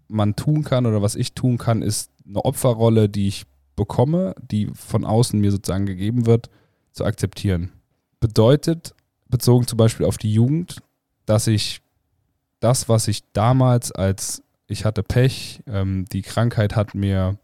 [0.08, 3.44] man tun kann oder was ich tun kann, ist eine Opferrolle, die ich
[3.76, 6.50] bekomme, die von außen mir sozusagen gegeben wird,
[6.92, 7.72] zu akzeptieren.
[8.20, 8.94] Bedeutet,
[9.28, 10.82] bezogen zum Beispiel auf die Jugend,
[11.26, 11.80] dass ich
[12.60, 17.38] das, was ich damals als ich hatte Pech, ähm, die Krankheit hat mir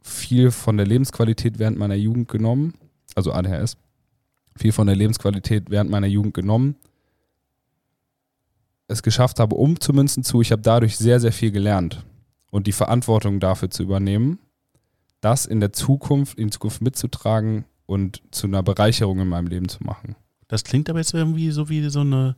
[0.00, 2.74] viel von der Lebensqualität während meiner Jugend genommen,
[3.14, 3.76] also ADHS,
[4.56, 6.76] viel von der Lebensqualität während meiner Jugend genommen,
[8.88, 12.04] es geschafft habe, umzumünzen zu, ich habe dadurch sehr, sehr viel gelernt
[12.50, 14.38] und die Verantwortung dafür zu übernehmen,
[15.20, 19.84] das in der Zukunft, in Zukunft mitzutragen und zu einer Bereicherung in meinem Leben zu
[19.84, 20.16] machen.
[20.48, 22.36] Das klingt aber jetzt irgendwie so wie so eine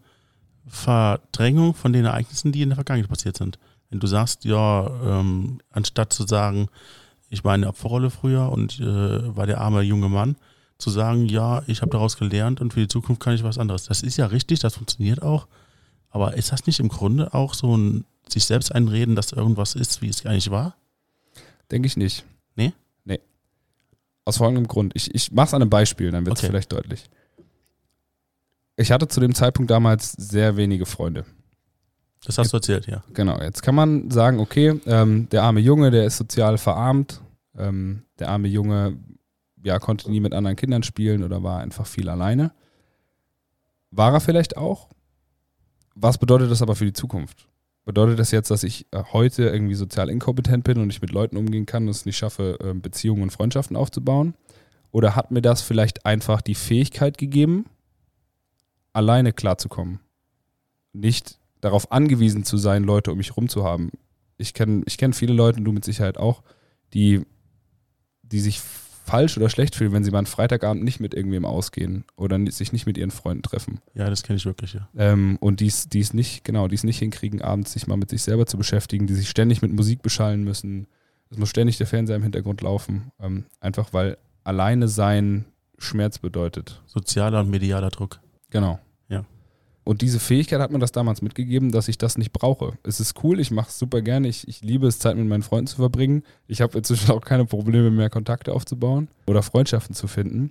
[0.67, 3.59] Verdrängung von den Ereignissen, die in der Vergangenheit passiert sind.
[3.89, 6.69] Wenn du sagst, ja, ähm, anstatt zu sagen,
[7.29, 10.37] ich war eine Opferrolle früher und äh, war der arme junge Mann,
[10.79, 13.85] zu sagen, ja, ich habe daraus gelernt und für die Zukunft kann ich was anderes.
[13.85, 15.47] Das ist ja richtig, das funktioniert auch.
[16.11, 20.03] Aber ist das nicht im Grunde auch so ein sich selbst einreden, dass irgendwas ist,
[20.03, 20.77] wie es eigentlich war?
[21.71, 22.25] Denke ich nicht.
[22.57, 22.73] Nee?
[24.25, 24.93] Aus folgendem Grund.
[24.95, 26.51] Ich, ich mache es an einem Beispiel, dann wird es Okay.
[26.51, 27.05] vielleicht deutlich.
[28.77, 31.25] Ich hatte zu dem Zeitpunkt damals sehr wenige Freunde.
[32.25, 33.03] Das hast du erzählt, ja.
[33.15, 37.21] Genau, jetzt kann man sagen, okay, ähm, der arme Junge, der ist sozial verarmt.
[37.57, 38.99] Ähm, der arme Junge,
[39.65, 42.53] ja, konnte nie mit anderen Kindern spielen oder war einfach viel alleine.
[43.91, 44.89] War er vielleicht auch?
[45.95, 47.47] Was bedeutet das aber für die Zukunft?
[47.85, 51.37] Bedeutet das jetzt, dass ich äh, heute irgendwie sozial inkompetent bin und nicht mit Leuten
[51.37, 54.35] umgehen kann und es nicht schaffe, äh, Beziehungen und Freundschaften aufzubauen?
[54.93, 57.67] Oder hat mir das vielleicht einfach die Fähigkeit gegeben,
[58.93, 60.01] alleine klarzukommen?
[60.93, 63.91] Nicht darauf angewiesen zu sein, Leute um mich herum zu haben.
[64.37, 66.43] Ich kenne ich kenn viele Leute, du mit Sicherheit auch,
[66.93, 67.25] die,
[68.23, 68.61] die sich
[69.05, 72.73] falsch oder schlecht fühlen, wenn sie mal einen Freitagabend nicht mit irgendwem ausgehen oder sich
[72.73, 73.81] nicht mit ihren Freunden treffen.
[73.95, 74.89] Ja, das kenne ich wirklich, ja.
[74.97, 77.97] Ähm, und die es die es nicht, genau, die es nicht hinkriegen, abends sich mal
[77.97, 80.87] mit sich selber zu beschäftigen, die sich ständig mit Musik beschallen müssen.
[81.31, 83.13] Es muss ständig der Fernseher im Hintergrund laufen.
[83.21, 85.45] Ähm, einfach weil alleine sein
[85.79, 86.83] Schmerz bedeutet.
[86.87, 88.21] Sozialer und medialer Druck.
[88.51, 88.81] Genau.
[89.85, 92.75] Und diese Fähigkeit hat mir das damals mitgegeben, dass ich das nicht brauche.
[92.83, 95.43] Es ist cool, ich mache es super gerne, ich, ich liebe es, Zeit mit meinen
[95.43, 96.23] Freunden zu verbringen.
[96.47, 100.51] Ich habe inzwischen auch keine Probleme mehr, Kontakte aufzubauen oder Freundschaften zu finden.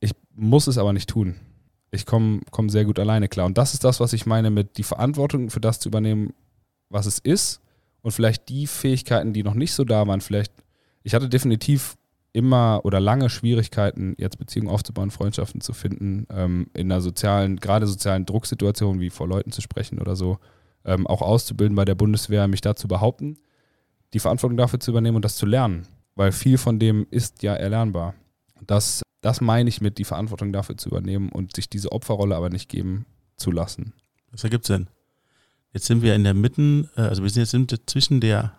[0.00, 1.36] Ich muss es aber nicht tun.
[1.92, 3.46] Ich komme komm sehr gut alleine klar.
[3.46, 6.34] Und das ist das, was ich meine mit die Verantwortung für das zu übernehmen,
[6.88, 7.60] was es ist.
[8.02, 10.52] Und vielleicht die Fähigkeiten, die noch nicht so da waren, vielleicht,
[11.04, 11.96] ich hatte definitiv
[12.34, 17.86] immer oder lange Schwierigkeiten, jetzt Beziehungen aufzubauen, Freundschaften zu finden, ähm, in einer sozialen, gerade
[17.86, 20.38] sozialen Drucksituation, wie vor Leuten zu sprechen oder so,
[20.84, 23.38] ähm, auch auszubilden bei der Bundeswehr, mich da zu behaupten,
[24.12, 25.86] die Verantwortung dafür zu übernehmen und das zu lernen.
[26.16, 28.14] Weil viel von dem ist ja erlernbar.
[28.66, 32.50] Das, das meine ich mit, die Verantwortung dafür zu übernehmen und sich diese Opferrolle aber
[32.50, 33.92] nicht geben zu lassen.
[34.32, 34.88] Das ergibt Sinn.
[35.72, 38.52] Jetzt sind wir in der Mitte, äh, also wir sind jetzt zwischen der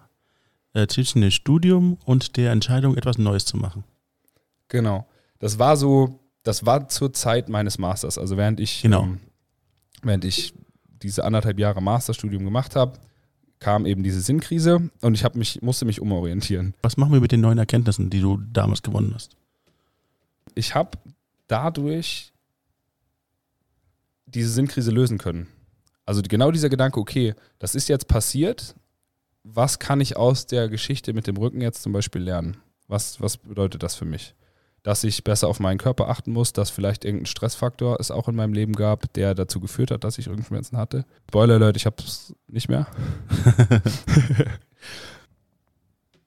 [0.75, 3.83] äh, zwischen dem Studium und der Entscheidung, etwas Neues zu machen.
[4.67, 5.07] Genau.
[5.39, 8.17] Das war so, das war zur Zeit meines Masters.
[8.17, 9.03] Also während ich, Genau.
[9.03, 9.19] ähm,
[10.03, 10.53] während ich
[11.01, 12.99] diese anderthalb Jahre Masterstudium gemacht habe,
[13.59, 16.73] kam eben diese Sinnkrise und ich hab mich, musste mich umorientieren.
[16.81, 19.35] Was machen wir mit den neuen Erkenntnissen, die du damals gewonnen hast?
[20.55, 20.97] Ich habe
[21.47, 22.33] dadurch
[24.25, 25.47] diese Sinnkrise lösen können.
[26.05, 28.75] Also genau dieser Gedanke, okay, das ist jetzt passiert,
[29.45, 32.57] was kann ich aus der Geschichte mit dem Rücken jetzt zum Beispiel lernen?
[32.87, 34.33] Was, was bedeutet das für mich?
[34.81, 38.35] Dass ich besser auf meinen Körper achten muss, dass vielleicht irgendein Stressfaktor es auch in
[38.35, 41.05] meinem Leben gab, der dazu geführt hat, dass ich Rückenschmerzen hatte.
[41.29, 42.87] Spoiler Alert, ich habe es nicht mehr.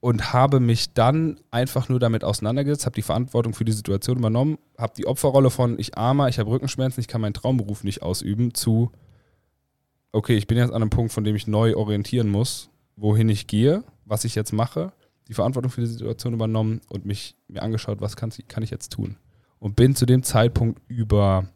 [0.00, 4.58] und habe mich dann einfach nur damit auseinandergesetzt, habe die Verantwortung für die Situation übernommen,
[4.76, 8.54] habe die Opferrolle von ich armer, ich habe Rückenschmerzen, ich kann meinen Traumberuf nicht ausüben,
[8.54, 8.92] zu
[10.12, 13.46] okay, ich bin jetzt an einem Punkt, von dem ich neu orientieren muss, wohin ich
[13.46, 14.92] gehe, was ich jetzt mache,
[15.28, 18.92] die Verantwortung für die Situation übernommen und mich mir angeschaut, was kann, kann ich jetzt
[18.92, 19.16] tun.
[19.58, 21.48] Und bin zu dem Zeitpunkt über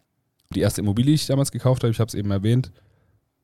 [0.55, 2.71] die erste Immobilie, die ich damals gekauft habe, ich habe es eben erwähnt,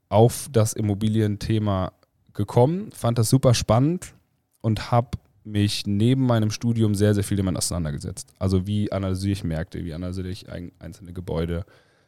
[0.08, 1.92] auf das Immobilienthema
[2.34, 4.14] gekommen, fand das super spannend
[4.61, 8.32] und habe mich neben meinem Studium sehr, sehr viel damit auseinandergesetzt.
[8.38, 11.64] Also wie analysiere ich Märkte, wie analysiere ich ein, einzelne Gebäude,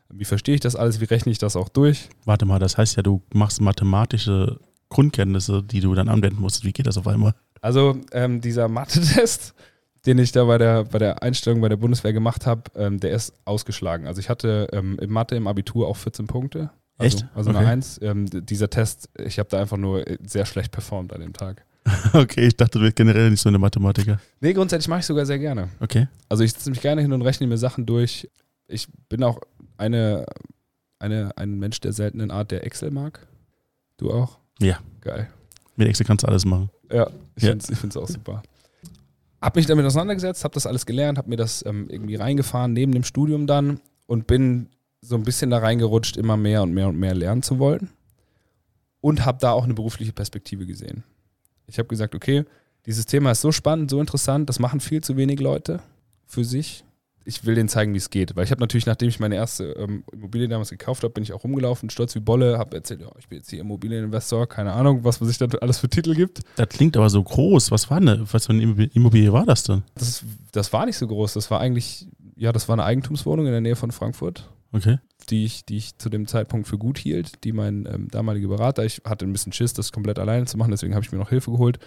[0.09, 2.09] wie verstehe ich das alles, wie rechne ich das auch durch.
[2.25, 6.65] Warte mal, das heißt ja, du machst mathematische Grundkenntnisse, die du dann anwenden musst.
[6.65, 7.35] Wie geht das auf einmal?
[7.63, 9.55] Also ähm, dieser Mathe-Test,
[10.07, 13.13] den ich da bei der, bei der Einstellung bei der Bundeswehr gemacht habe, ähm, der
[13.13, 14.07] ist ausgeschlagen.
[14.07, 16.71] Also ich hatte ähm, im Mathe im Abitur auch 14 Punkte.
[16.99, 17.27] Also, Echt?
[17.35, 17.59] Also Okay.
[17.61, 18.01] eine 1.
[18.03, 21.65] Ähm, dieser Test, ich habe da einfach nur äh, sehr schlecht performt an dem Tag.
[22.13, 24.21] Okay, ich dachte, du bist generell nicht so eine Mathematiker.
[24.41, 25.69] Nee, grundsätzlich mache ich sogar sehr gerne.
[25.81, 26.09] Okay.
[26.29, 28.29] Also ich sitze mich gerne hin und rechne mir Sachen durch.
[28.69, 29.41] Ich bin auch
[29.79, 30.27] eine,
[30.99, 33.27] eine, ein Mensch der seltenen Art, der Excel mag.
[33.97, 34.39] Du auch?
[34.61, 34.79] Ja.
[35.01, 35.29] Geil.
[35.77, 36.71] Mit Excel kannst du alles machen.
[36.93, 37.51] Ja, ich Ja.
[37.59, 38.43] finde es auch super.
[39.41, 42.93] Hab mich damit auseinandergesetzt, habe das alles gelernt, habe mir das ähm, irgendwie reingefahren neben
[42.93, 44.69] dem Studium dann und bin
[45.01, 47.89] so ein bisschen da reingerutscht, immer mehr und mehr und mehr lernen zu wollen.
[49.01, 51.05] Und habe da auch eine berufliche Perspektive gesehen.
[51.67, 52.45] Ich habe gesagt, okay,
[52.85, 55.81] dieses Thema ist so spannend, so interessant, das machen viel zu wenig Leute
[56.27, 56.85] für sich.
[57.25, 58.35] Ich will denen zeigen, wie es geht.
[58.35, 61.33] Weil ich habe natürlich, nachdem ich meine erste ähm, Immobilie damals gekauft habe, bin ich
[61.33, 65.05] auch rumgelaufen, stolz wie Bolle, habe erzählt, ja, ich bin jetzt hier Immobilieninvestor, keine Ahnung,
[65.05, 66.41] was man sich da alles für Titel gibt.
[66.57, 67.71] Das klingt aber so groß.
[67.71, 69.83] Was war denn, was für eine Immobilie- Immobilie war das denn?
[69.95, 71.35] Das, das war nicht so groß.
[71.35, 72.07] Das war eigentlich,
[72.37, 74.99] ja, das war eine Eigentumswohnung in der Nähe von Frankfurt, Okay.
[75.29, 78.85] die ich, die ich zu dem Zeitpunkt für gut hielt, die mein ähm, damaliger Berater,
[78.85, 81.29] ich hatte ein bisschen Schiss, das komplett alleine zu machen, deswegen habe ich mir noch
[81.29, 81.79] Hilfe geholt.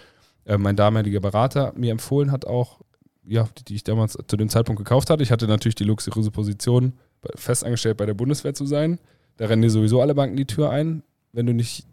[0.44, 2.80] Äh, mein damaliger Berater mir empfohlen hat auch,
[3.26, 5.22] ja, die, die ich damals zu dem Zeitpunkt gekauft hatte.
[5.22, 6.94] Ich hatte natürlich die luxuriöse Position,
[7.34, 8.98] festangestellt bei der Bundeswehr zu sein.
[9.36, 11.86] Da rennen dir sowieso alle Banken die Tür ein, wenn du nicht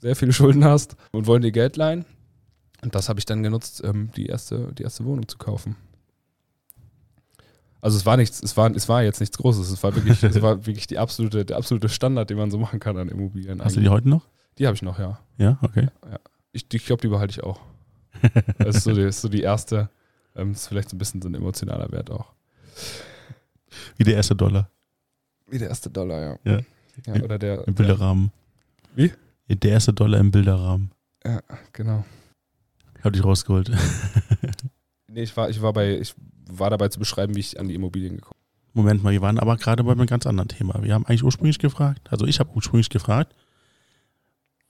[0.00, 2.04] sehr viele Schulden hast und wollen dir Geld leihen.
[2.82, 5.76] Und das habe ich dann genutzt, ähm, die, erste, die erste Wohnung zu kaufen.
[7.80, 10.42] Also es war nichts, es war, es war jetzt nichts Großes, es war wirklich, es
[10.42, 13.62] war wirklich die absolute, der absolute Standard, den man so machen kann an Immobilien.
[13.62, 14.26] Hast du die heute noch?
[14.58, 15.18] Die habe ich noch, ja.
[15.38, 15.88] Ja, okay.
[16.52, 17.60] Ich, ich glaube, die behalte ich auch.
[18.58, 19.90] Das ist so die, ist so die erste,
[20.36, 22.32] ähm, ist vielleicht so ein bisschen so ein emotionaler Wert auch.
[23.96, 24.70] Wie der erste Dollar
[25.48, 26.52] Wie der erste Dollar, ja.
[26.52, 26.60] Ja.
[27.06, 28.32] ja oder der, im Bilderrahmen.
[28.94, 29.12] Wie?
[29.48, 30.90] Der erste Dollar im Bilderrahmen.
[31.24, 31.40] Ja,
[31.72, 32.04] genau.
[33.02, 33.70] Hab dich rausgeholt.
[35.14, 36.14] Nee, ich war, ich war bei, ich
[36.50, 38.40] war dabei zu beschreiben, wie ich an die Immobilien gekommen
[38.74, 40.82] Moment mal, wir waren aber gerade bei einem ganz anderen Thema.
[40.82, 43.34] Wir haben eigentlich ursprünglich gefragt, also ich habe ursprünglich gefragt,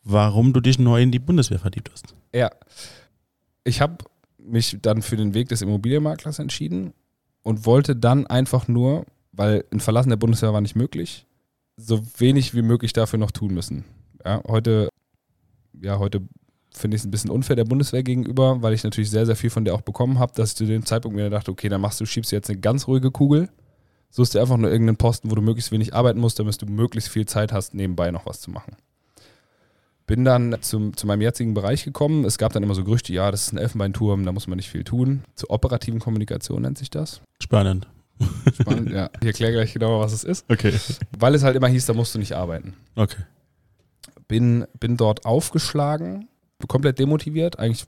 [0.03, 2.09] warum du dich neu in die Bundeswehr verliebt hast.
[2.09, 2.41] bin.
[2.41, 2.51] Ja.
[3.65, 4.05] Ich habe
[4.45, 6.93] mich dann für den Weg des Immobilienmaklers entschieden
[7.43, 11.27] und wollte dann einfach nur, weil ein Verlassen der Bundeswehr war nicht möglich,
[11.77, 13.85] so wenig wie möglich dafür noch tun müssen.
[14.25, 14.89] Ja, heute,
[15.81, 16.23] ja, heute
[16.71, 19.51] finde ich es ein bisschen unfair der Bundeswehr gegenüber, weil ich natürlich sehr, sehr viel
[19.51, 22.01] von der auch bekommen habe, dass ich zu dem Zeitpunkt mir dachte, okay, dann machst
[22.01, 23.49] du, schiebst du jetzt eine ganz ruhige Kugel,
[24.11, 27.11] suchst dir einfach nur irgendeinen Posten, wo du möglichst wenig arbeiten musst, damit du möglichst
[27.11, 28.77] viel Zeit hast, nebenbei noch was zu machen.
[30.13, 32.27] Bin dann zum, zu meinem jetzigen Bereich gekommen.
[32.27, 34.69] Es gab dann immer so Gerüchte, ja, das ist ein Elfenbeinturm, da muss man nicht
[34.69, 35.25] viel tun.
[35.37, 37.23] Zur operativen Kommunikation nennt sich das.
[37.43, 37.89] Spannend.
[38.61, 39.09] Spannend, ja.
[39.23, 40.45] Ich erkläre gleich genauer, was es ist.
[40.51, 40.75] Okay.
[41.19, 42.75] Weil es halt immer hieß, da musst du nicht arbeiten.
[42.95, 43.23] Okay.
[44.29, 46.29] bin, bin dort aufgeschlagen,
[46.69, 47.87] komplett demotiviert, eigentlich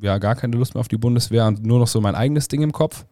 [0.00, 2.62] ja gar keine Lust mehr auf die Bundeswehr und nur noch so mein eigenes Ding
[2.62, 3.04] im Kopf.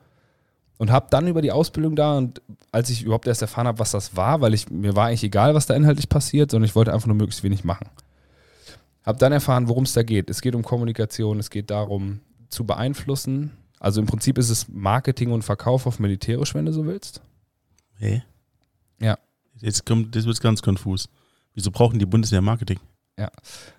[0.78, 2.40] Und habe dann über die Ausbildung da und
[2.72, 5.54] als ich überhaupt erst erfahren habe, was das war, weil ich mir war eigentlich egal,
[5.54, 7.90] was da inhaltlich passiert, sondern ich wollte einfach nur möglichst wenig machen.
[9.06, 10.28] Habe dann erfahren, worum es da geht.
[10.28, 13.52] Es geht um Kommunikation, es geht darum, zu beeinflussen.
[13.78, 17.20] Also im Prinzip ist es Marketing und Verkauf auf militärisch, wenn du so willst.
[17.94, 18.22] Hey.
[19.00, 19.16] Ja.
[19.60, 21.08] Jetzt kommt, das wird ganz konfus.
[21.54, 22.80] Wieso brauchen die Bundeswehr Marketing?
[23.18, 23.30] Ja.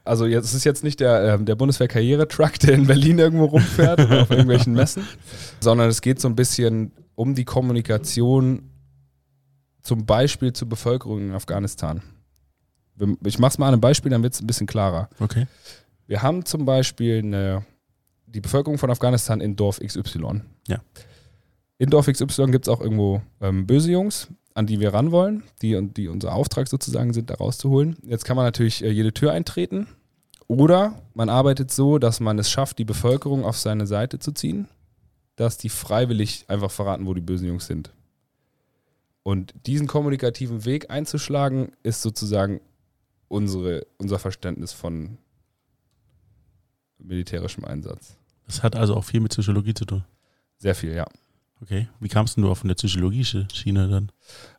[0.03, 3.99] Also jetzt es ist jetzt nicht der, ähm, der Bundeswehr-Karriere-Truck, der in Berlin irgendwo rumfährt
[3.99, 5.05] auf irgendwelchen Messen,
[5.59, 8.71] sondern es geht so ein bisschen um die Kommunikation
[9.81, 12.01] zum Beispiel zur Bevölkerung in Afghanistan.
[13.23, 15.09] Ich mache es mal an einem Beispiel, dann wird es ein bisschen klarer.
[15.19, 15.47] Okay.
[16.07, 17.65] Wir haben zum Beispiel eine,
[18.25, 20.41] die Bevölkerung von Afghanistan in Dorf XY.
[20.67, 20.81] Ja.
[21.77, 25.43] In Dorf XY gibt es auch irgendwo ähm, böse Jungs, an die wir ran wollen,
[25.61, 27.97] die, die unser Auftrag sozusagen sind, da rauszuholen.
[28.03, 29.87] Jetzt kann man natürlich äh, jede Tür eintreten.
[30.47, 34.67] Oder man arbeitet so, dass man es schafft, die Bevölkerung auf seine Seite zu ziehen,
[35.35, 37.91] dass die freiwillig einfach verraten, wo die bösen Jungs sind.
[39.23, 42.61] Und diesen kommunikativen Weg einzuschlagen, ist sozusagen
[43.27, 45.17] unsere, unser Verständnis von
[46.97, 48.17] militärischem Einsatz.
[48.45, 50.03] Das hat also auch viel mit Psychologie zu tun.
[50.57, 51.05] Sehr viel, ja.
[51.61, 51.87] Okay.
[51.99, 54.11] Wie kamst du auf eine psychologische Schiene dann?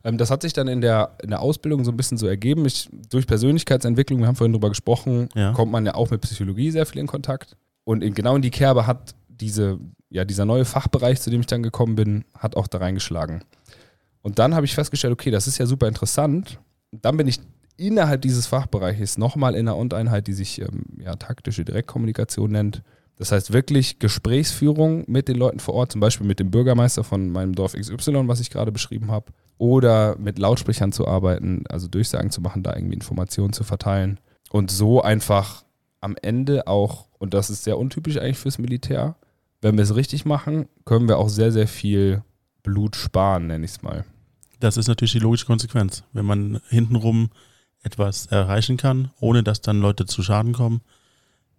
[0.03, 2.65] Ähm, das hat sich dann in der, in der Ausbildung so ein bisschen so ergeben.
[2.65, 5.53] Ich, durch Persönlichkeitsentwicklung, wir haben vorhin drüber gesprochen, ja.
[5.53, 7.55] kommt man ja auch mit Psychologie sehr viel in Kontakt.
[7.85, 9.79] Und in, genau in die Kerbe hat diese,
[10.09, 13.43] ja, dieser neue Fachbereich, zu dem ich dann gekommen bin, hat auch da reingeschlagen.
[14.21, 16.59] Und dann habe ich festgestellt, okay, das ist ja super interessant.
[16.91, 17.39] Und dann bin ich
[17.79, 22.83] innerhalb dieses Fachbereiches nochmal in einer Untereinheit, die sich ähm, ja, taktische Direktkommunikation nennt,
[23.17, 27.29] das heißt wirklich Gesprächsführung mit den Leuten vor Ort, zum Beispiel mit dem Bürgermeister von
[27.29, 32.31] meinem Dorf XY, was ich gerade beschrieben habe, oder mit Lautsprechern zu arbeiten, also Durchsagen
[32.31, 34.19] zu machen, da irgendwie Informationen zu verteilen
[34.51, 35.65] und so einfach
[36.01, 39.15] am Ende auch, und das ist sehr untypisch eigentlich fürs Militär,
[39.61, 42.23] wenn wir es richtig machen, können wir auch sehr, sehr viel
[42.63, 44.05] Blut sparen, nenne ich es mal.
[44.61, 46.03] Das ist natürlich die logische Konsequenz.
[46.13, 47.29] Wenn man hintenrum
[47.83, 50.81] etwas erreichen kann, ohne dass dann Leute zu Schaden kommen,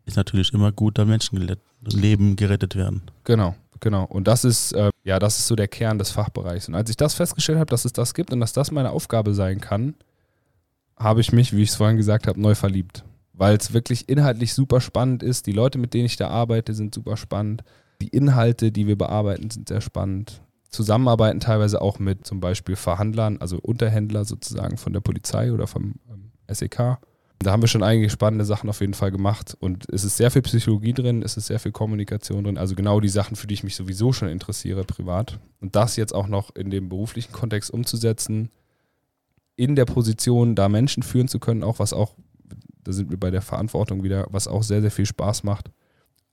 [0.04, 3.02] ist natürlich immer gut, da Menschenleben gerettet werden.
[3.24, 4.04] Genau, genau.
[4.04, 6.68] Und das ist, äh, ja, das ist so der Kern des Fachbereichs.
[6.68, 9.34] Und als ich das festgestellt habe, dass es das gibt und dass das meine Aufgabe
[9.34, 9.94] sein kann,
[10.96, 13.04] habe ich mich, wie ich es vorhin gesagt habe, neu verliebt.
[13.32, 15.46] Weil es wirklich inhaltlich super spannend ist.
[15.46, 17.64] Die Leute, mit denen ich da arbeite, sind super spannend.
[18.02, 20.42] Die Inhalte, die wir bearbeiten, sind sehr spannend.
[20.70, 25.94] Zusammenarbeiten teilweise auch mit zum Beispiel Verhandlern, also Unterhändler sozusagen von der Polizei oder vom
[26.08, 26.98] ähm, SEK
[27.42, 30.30] da haben wir schon einige spannende Sachen auf jeden Fall gemacht und es ist sehr
[30.30, 33.54] viel Psychologie drin, es ist sehr viel Kommunikation drin, also genau die Sachen, für die
[33.54, 35.40] ich mich sowieso schon interessiere privat.
[35.58, 38.50] Und das jetzt auch noch in dem beruflichen Kontext umzusetzen,
[39.56, 42.14] in der Position, da Menschen führen zu können, auch was auch,
[42.84, 45.70] da sind wir bei der Verantwortung wieder, was auch sehr, sehr viel Spaß macht.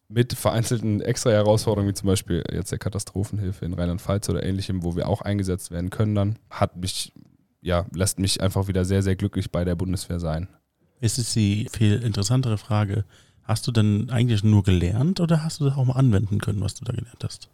[0.10, 4.96] Mit vereinzelten extra Herausforderungen, wie zum Beispiel jetzt der Katastrophenhilfe in Rheinland-Pfalz oder ähnlichem, wo
[4.96, 7.12] wir auch eingesetzt werden können dann, hat mich,
[7.62, 10.48] ja, lässt mich einfach wieder sehr, sehr glücklich bei der Bundeswehr sein.
[11.02, 13.04] Es ist die viel interessantere Frage.
[13.44, 16.76] Hast du denn eigentlich nur gelernt oder hast du das auch mal anwenden können, was
[16.76, 17.50] du da gelernt hast?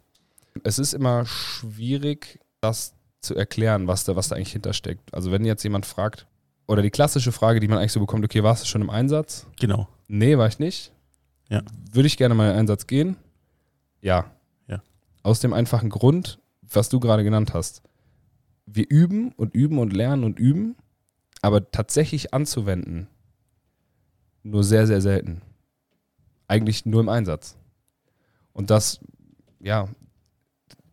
[0.62, 5.12] Es ist immer schwierig, das zu erklären, was da, was da eigentlich hintersteckt.
[5.12, 6.26] Also wenn jetzt jemand fragt,
[6.66, 9.46] oder die klassische Frage, die man eigentlich so bekommt, okay, warst du schon im Einsatz?
[9.60, 9.88] Genau.
[10.08, 10.92] Nee, war ich nicht.
[11.48, 11.62] Ja.
[11.92, 13.16] Würde ich gerne mal in den Einsatz gehen?
[14.00, 14.30] Ja.
[14.66, 14.82] Ja.
[15.22, 17.82] Aus dem einfachen Grund, was du gerade genannt hast.
[18.66, 20.76] Wir üben und üben und lernen und üben,
[21.42, 23.08] aber tatsächlich anzuwenden,
[24.42, 25.42] nur sehr, sehr selten.
[26.48, 27.56] Eigentlich nur im Einsatz.
[28.52, 29.00] Und das,
[29.60, 29.88] ja,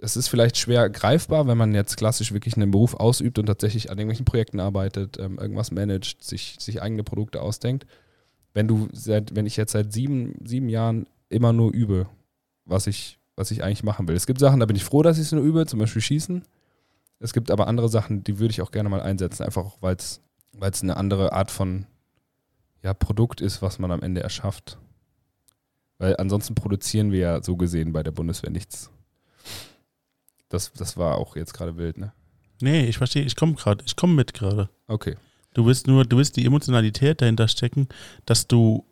[0.02, 3.92] es ist vielleicht schwer greifbar, wenn man jetzt klassisch wirklich einen Beruf ausübt und tatsächlich
[3.92, 7.86] an irgendwelchen Projekten arbeitet, ähm, irgendwas managt, sich, sich eigene Produkte ausdenkt.
[8.54, 12.08] Wenn du seit, wenn ich jetzt seit sieben, sieben Jahren immer nur übe,
[12.66, 14.16] was ich, was ich eigentlich machen will.
[14.16, 16.44] Es gibt Sachen, da bin ich froh, dass ich es nur übe, zum Beispiel Schießen.
[17.20, 20.22] Es gibt aber andere Sachen, die würde ich auch gerne mal einsetzen, einfach weil es
[20.84, 21.86] eine andere Art von
[22.84, 24.78] ja, Produkt ist, was man am Ende erschafft.
[25.98, 28.90] Weil ansonsten produzieren wir ja so gesehen bei der Bundeswehr nichts.
[30.50, 32.12] Das, das war auch jetzt gerade wild, ne?
[32.60, 34.70] Nee, ich verstehe, ich komme gerade, ich komme mit gerade.
[34.88, 35.16] Okay.
[35.54, 37.88] Du willst nur, du willst die Emotionalität dahinter stecken,
[38.26, 38.86] dass du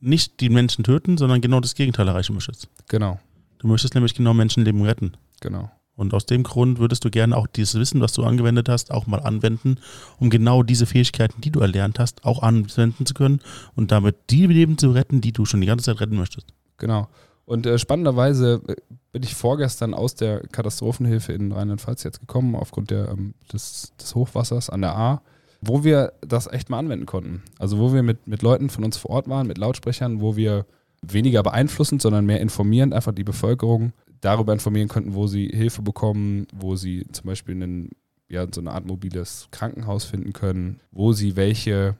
[0.00, 2.68] nicht die Menschen töten, sondern genau das Gegenteil erreichen möchtest.
[2.88, 3.18] Genau.
[3.58, 5.16] Du möchtest nämlich genau Menschenleben retten.
[5.40, 5.70] Genau.
[5.96, 9.06] Und aus dem Grund würdest du gerne auch dieses Wissen, was du angewendet hast, auch
[9.06, 9.76] mal anwenden,
[10.18, 13.40] um genau diese Fähigkeiten, die du erlernt hast, auch anwenden zu können
[13.76, 16.52] und damit die Leben zu retten, die du schon die ganze Zeit retten möchtest.
[16.78, 17.08] Genau.
[17.44, 18.76] Und äh, spannenderweise äh,
[19.12, 24.14] bin ich vorgestern aus der Katastrophenhilfe in Rheinland-Pfalz jetzt gekommen, aufgrund der, ähm, des, des
[24.14, 25.22] Hochwassers an der A,
[25.66, 27.42] wo wir das echt mal anwenden konnten.
[27.58, 30.66] Also wo wir mit, mit Leuten von uns vor Ort waren, mit Lautsprechern, wo wir
[31.02, 36.46] weniger beeinflussend, sondern mehr informierend einfach die Bevölkerung darüber informieren könnten, wo sie Hilfe bekommen,
[36.54, 37.90] wo sie zum Beispiel einen,
[38.28, 41.96] ja, so eine Art mobiles Krankenhaus finden können, wo sie welche,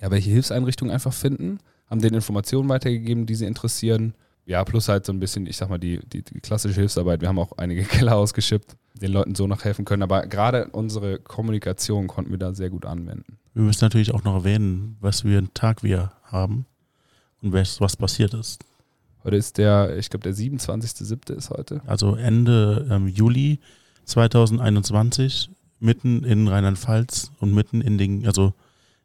[0.00, 1.58] ja, welche Hilfseinrichtungen einfach finden,
[1.88, 4.14] haben denen Informationen weitergegeben, die sie interessieren.
[4.44, 7.20] Ja, plus halt so ein bisschen, ich sag mal, die, die, die klassische Hilfsarbeit.
[7.20, 10.02] Wir haben auch einige Keller ausgeschippt, den Leuten so noch helfen können.
[10.02, 13.38] Aber gerade unsere Kommunikation konnten wir da sehr gut anwenden.
[13.54, 16.66] Wir müssen natürlich auch noch erwähnen, was für einen Tag wir haben
[17.42, 18.64] und was, passiert ist.
[19.24, 21.32] Heute ist der, ich glaube, der 27.07.
[21.34, 21.80] ist heute.
[21.86, 23.60] Also Ende ähm, Juli
[24.04, 28.52] 2021, mitten in Rheinland-Pfalz und mitten in den, also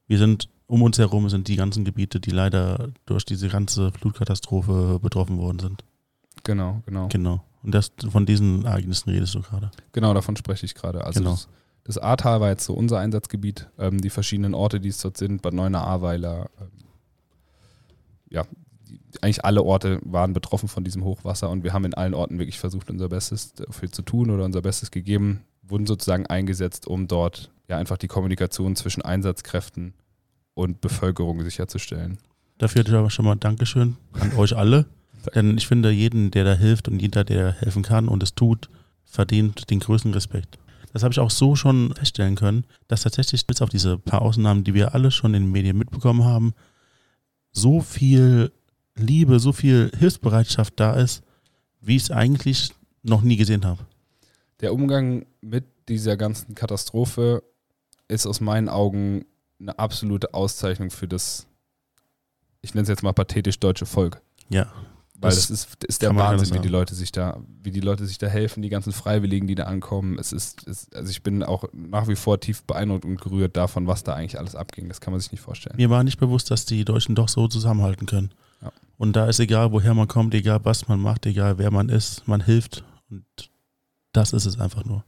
[0.07, 4.99] wir sind um uns herum sind die ganzen Gebiete, die leider durch diese ganze Flutkatastrophe
[5.01, 5.83] betroffen worden sind.
[6.43, 7.07] Genau, genau.
[7.07, 7.43] Genau.
[7.67, 9.71] Und das, von diesen Ereignissen redest du gerade.
[9.91, 11.03] Genau, davon spreche ich gerade.
[11.03, 11.31] Also Genau.
[11.31, 11.49] das,
[11.83, 13.67] das Ahrtal war jetzt so unser Einsatzgebiet.
[13.77, 16.67] Ähm, die verschiedenen Orte, die es dort sind, Bad Neuenahr-Ahrweiler, ähm,
[18.29, 18.45] ja,
[18.87, 22.39] die, eigentlich alle Orte waren betroffen von diesem Hochwasser und wir haben in allen Orten
[22.39, 27.09] wirklich versucht, unser Bestes dafür zu tun oder unser Bestes gegeben, wurden sozusagen eingesetzt, um
[27.09, 29.93] dort ja einfach die Kommunikation zwischen Einsatzkräften
[30.53, 32.17] und Bevölkerung sicherzustellen.
[32.59, 34.85] Dafür aber schon mal Dankeschön an euch alle.
[35.35, 38.69] Denn ich finde, jeden, der da hilft und jeder, der helfen kann und es tut,
[39.05, 40.57] verdient den größten Respekt.
[40.93, 44.63] Das habe ich auch so schon feststellen können, dass tatsächlich bis auf diese paar Ausnahmen,
[44.63, 46.53] die wir alle schon in den Medien mitbekommen haben,
[47.51, 48.51] so viel
[48.95, 51.23] Liebe, so viel Hilfsbereitschaft da ist,
[51.81, 52.71] wie ich es eigentlich
[53.03, 53.85] noch nie gesehen habe.
[54.61, 57.43] Der Umgang mit dieser ganzen Katastrophe
[58.07, 59.25] ist aus meinen Augen
[59.59, 61.47] eine absolute Auszeichnung für das,
[62.61, 64.21] ich nenne es jetzt mal pathetisch deutsche Volk.
[64.49, 64.71] Ja,
[65.19, 66.67] Weil Das das ist, ist der Wahnsinn, wie die.
[66.67, 70.19] Leute sich da, wie die Leute sich da helfen, die ganzen Freiwilligen, die da ankommen.
[70.19, 73.87] Es ist, es, also ich bin auch nach wie vor tief beeindruckt und gerührt davon,
[73.87, 74.87] was da eigentlich alles abging.
[74.89, 75.75] Das kann man sich nicht vorstellen.
[75.77, 78.31] mir war nicht bewusst, dass die Deutschen doch so zusammenhalten können.
[78.61, 78.71] Ja.
[78.97, 82.27] Und da ist egal, woher man kommt, egal was man macht, egal wer man ist,
[82.27, 82.83] man hilft.
[83.09, 83.25] Und
[84.11, 85.03] das ist es einfach nur.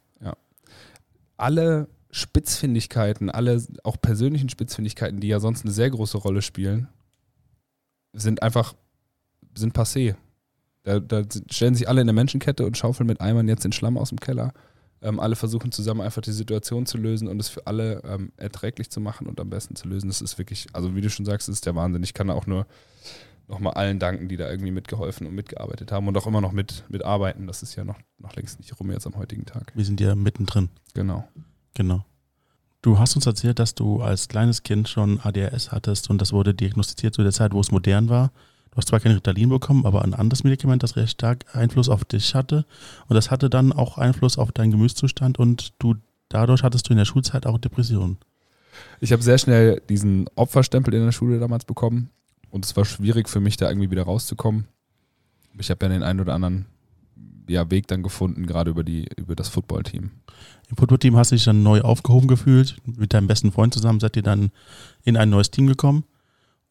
[1.38, 6.90] Alle Spitzfindigkeiten, alle auch persönlichen Spitzfindigkeiten, die ja sonst eine sehr große Rolle spielen,
[8.12, 8.74] sind einfach,
[9.60, 10.16] sind passé.
[10.84, 13.98] Da, da stellen sich alle in eine Menschenkette und schaufeln mit Eimern jetzt den Schlamm
[13.98, 14.54] aus dem Keller.
[15.02, 18.90] Ähm, alle versuchen zusammen einfach die Situation zu lösen und es für alle ähm, erträglich
[18.90, 20.08] zu machen und am besten zu lösen.
[20.08, 22.04] Das ist wirklich, also wie du schon sagst, das ist der Wahnsinn.
[22.04, 22.66] Ich kann da auch nur
[23.48, 26.84] nochmal allen danken, die da irgendwie mitgeholfen und mitgearbeitet haben und auch immer noch mit,
[26.90, 27.48] mitarbeiten.
[27.48, 29.72] Das ist ja noch, noch längst nicht rum jetzt am heutigen Tag.
[29.76, 30.70] Wir sind ja mittendrin.
[30.94, 31.28] Genau.
[31.74, 32.06] Genau.
[32.82, 36.54] Du hast uns erzählt, dass du als kleines Kind schon ADHS hattest und das wurde
[36.54, 38.32] diagnostiziert zu der Zeit, wo es modern war.
[38.72, 42.06] Du hast zwar kein Ritalin bekommen, aber ein anderes Medikament, das recht stark Einfluss auf
[42.06, 42.66] dich hatte.
[43.08, 45.96] Und das hatte dann auch Einfluss auf deinen Gemütszustand und du
[46.30, 48.18] dadurch hattest du in der Schulzeit auch Depressionen.
[49.00, 52.12] Ich habe sehr schnell diesen Opferstempel in der Schule damals bekommen
[52.52, 54.66] und es war schwierig für mich, da irgendwie wieder rauszukommen.
[55.58, 56.68] Ich habe ja den einen oder anderen
[57.50, 60.12] ja, Weg dann gefunden, gerade über, die, über das Footballteam.
[60.70, 62.78] Im Footballteam hast du dich dann neu aufgehoben gefühlt.
[62.86, 64.52] Mit deinem besten Freund zusammen seid ihr dann
[65.04, 66.04] in ein neues Team gekommen.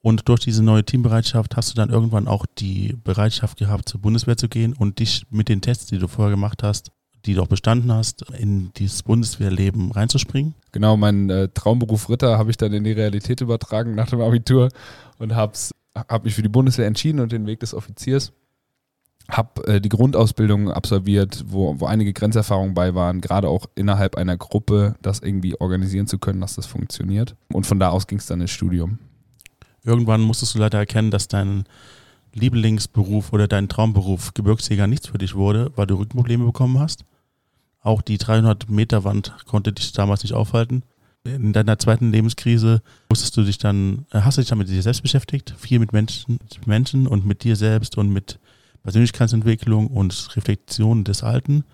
[0.01, 4.36] Und durch diese neue Teambereitschaft hast du dann irgendwann auch die Bereitschaft gehabt, zur Bundeswehr
[4.36, 6.92] zu gehen und dich mit den Tests, die du vorher gemacht hast,
[7.26, 10.55] die du auch bestanden hast, in dieses Bundeswehrleben reinzuspringen.
[10.72, 14.68] Genau, meinen äh, Traumberuf Ritter habe ich dann in die Realität übertragen nach dem Abitur
[15.18, 15.53] und habe
[15.94, 18.32] hab mich für die Bundeswehr entschieden und den Weg des Offiziers.
[19.28, 24.36] Habe äh, die Grundausbildung absolviert, wo, wo einige Grenzerfahrungen bei waren, gerade auch innerhalb einer
[24.36, 27.34] Gruppe, das irgendwie organisieren zu können, dass das funktioniert.
[27.53, 28.99] Und von da aus ging es dann ins Studium.
[29.84, 31.64] Irgendwann musstest du leider erkennen, dass dein
[32.34, 37.04] Lieblingsberuf oder dein Traumberuf Gebirgsjäger nichts für dich wurde, weil du Rückenprobleme bekommen hast.
[37.80, 40.82] Auch die 300 Meter Wand konnte dich damals nicht aufhalten.
[41.24, 44.82] In deiner zweiten Lebenskrise musstest du dich dann, äh, hast du dich dann mit dir
[44.82, 48.38] selbst beschäftigt, viel mit Menschen, mit Menschen und mit dir selbst und mit
[48.82, 51.64] Persönlichkeitsentwicklung und Reflexion des Alten.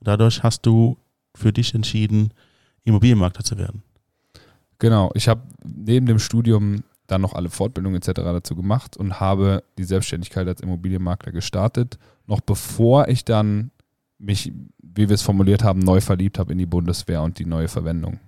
[0.00, 0.98] Dadurch hast du
[1.34, 2.32] für dich entschieden,
[2.84, 3.82] Immobilienmakler zu werden.
[4.78, 8.12] Genau, ich habe neben dem Studium dann noch alle Fortbildungen etc.
[8.14, 13.72] dazu gemacht und habe die Selbstständigkeit als Immobilienmakler gestartet, noch bevor ich dann
[14.18, 17.68] mich, wie wir es formuliert haben, neu verliebt habe in die Bundeswehr und die neue
[17.68, 18.20] Verwendung.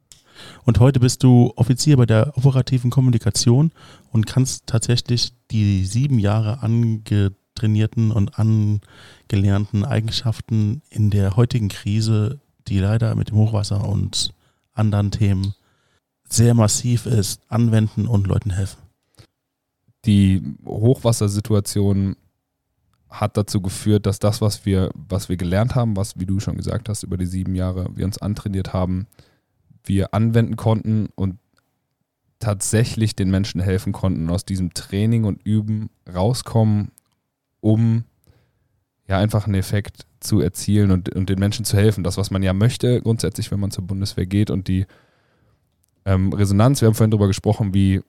[0.64, 3.72] Und heute bist du Offizier bei der operativen Kommunikation
[4.10, 12.78] und kannst tatsächlich die sieben Jahre angetrainierten und angelernten Eigenschaften in der heutigen Krise, die
[12.78, 14.32] leider mit dem Hochwasser und
[14.72, 15.54] anderen Themen
[16.30, 18.78] sehr massiv ist, anwenden und Leuten helfen.
[20.06, 22.16] Die Hochwassersituation
[23.10, 26.56] hat dazu geführt, dass das, was wir, was wir gelernt haben, was, wie du schon
[26.56, 29.06] gesagt hast, über die sieben Jahre wir uns antrainiert haben,
[29.84, 31.38] wir anwenden konnten und
[32.38, 36.92] tatsächlich den Menschen helfen konnten, aus diesem Training und Üben rauskommen,
[37.60, 38.04] um
[39.08, 42.04] ja einfach einen Effekt zu erzielen und, und den Menschen zu helfen.
[42.04, 44.86] Das, was man ja möchte, grundsätzlich, wenn man zur Bundeswehr geht und die
[46.04, 48.00] ähm, Resonanz, wir haben vorhin darüber gesprochen, wie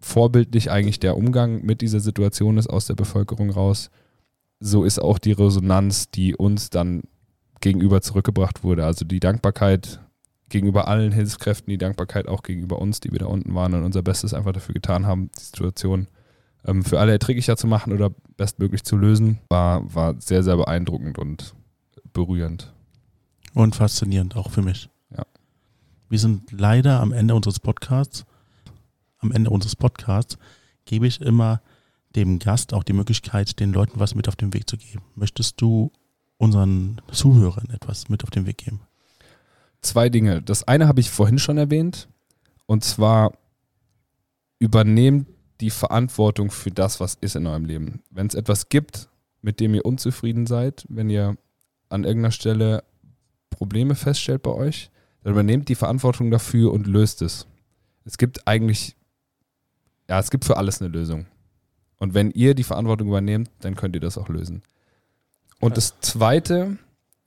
[0.00, 3.90] vorbildlich eigentlich der Umgang mit dieser Situation ist aus der Bevölkerung raus.
[4.60, 7.02] So ist auch die Resonanz, die uns dann
[7.60, 8.84] gegenüber zurückgebracht wurde.
[8.84, 10.00] Also die Dankbarkeit
[10.48, 14.02] gegenüber allen Hilfskräften, die Dankbarkeit auch gegenüber uns, die wir da unten waren und unser
[14.02, 16.08] Bestes einfach dafür getan haben, die Situation
[16.66, 21.18] ähm, für alle erträglicher zu machen oder bestmöglich zu lösen, war, war sehr, sehr beeindruckend
[21.18, 21.54] und
[22.12, 22.72] berührend.
[23.54, 24.88] Und faszinierend, auch für mich.
[26.12, 28.26] Wir sind leider am Ende unseres Podcasts.
[29.20, 30.36] Am Ende unseres Podcasts
[30.84, 31.62] gebe ich immer
[32.14, 35.00] dem Gast auch die Möglichkeit, den Leuten was mit auf den Weg zu geben.
[35.14, 35.90] Möchtest du
[36.36, 38.80] unseren Zuhörern etwas mit auf den Weg geben?
[39.80, 40.42] Zwei Dinge.
[40.42, 42.08] Das eine habe ich vorhin schon erwähnt.
[42.66, 43.32] Und zwar
[44.58, 45.28] übernehmt
[45.62, 48.02] die Verantwortung für das, was ist in eurem Leben.
[48.10, 49.08] Wenn es etwas gibt,
[49.40, 51.38] mit dem ihr unzufrieden seid, wenn ihr
[51.88, 52.84] an irgendeiner Stelle
[53.48, 54.91] Probleme feststellt bei euch,
[55.22, 57.46] dann übernehmt die Verantwortung dafür und löst es.
[58.04, 58.96] Es gibt eigentlich,
[60.08, 61.26] ja, es gibt für alles eine Lösung.
[61.98, 64.62] Und wenn ihr die Verantwortung übernehmt, dann könnt ihr das auch lösen.
[65.60, 66.76] Und das Zweite,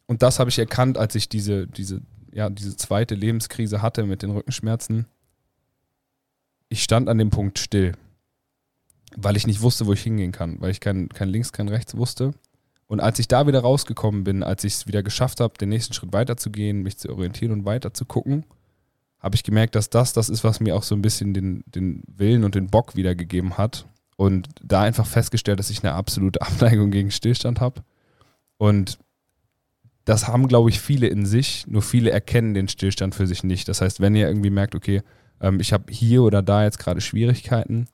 [0.07, 2.01] und das habe ich erkannt, als ich diese, diese,
[2.33, 5.05] ja, diese zweite Lebenskrise hatte mit den Rückenschmerzen,
[6.67, 7.93] ich stand an dem Punkt still,
[9.15, 11.95] weil ich nicht wusste, wo ich hingehen kann, weil ich kein, kein links, kein rechts
[11.95, 12.33] wusste.
[12.87, 15.93] Und als ich da wieder rausgekommen bin, als ich es wieder geschafft habe, den nächsten
[15.93, 18.45] Schritt weiterzugehen, mich zu orientieren und weiter zu gucken,
[19.19, 22.03] habe ich gemerkt, dass das das ist, was mir auch so ein bisschen den, den
[22.07, 23.87] Willen und den Bock wiedergegeben hat.
[24.17, 27.83] Und da einfach festgestellt, dass ich eine absolute Abneigung gegen Stillstand habe.
[28.57, 28.99] Und
[30.05, 33.67] das haben, glaube ich, viele in sich, nur viele erkennen den Stillstand für sich nicht.
[33.67, 35.01] Das heißt, wenn ihr irgendwie merkt, okay,
[35.41, 37.87] ähm, ich habe hier oder da jetzt gerade Schwierigkeiten,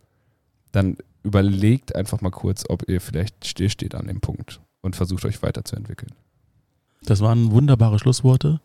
[0.73, 5.41] dann überlegt einfach mal kurz, ob ihr vielleicht stillsteht an dem Punkt und versucht euch
[5.41, 6.11] weiterzuentwickeln.
[7.03, 8.61] Das waren wunderbare Schlussworte.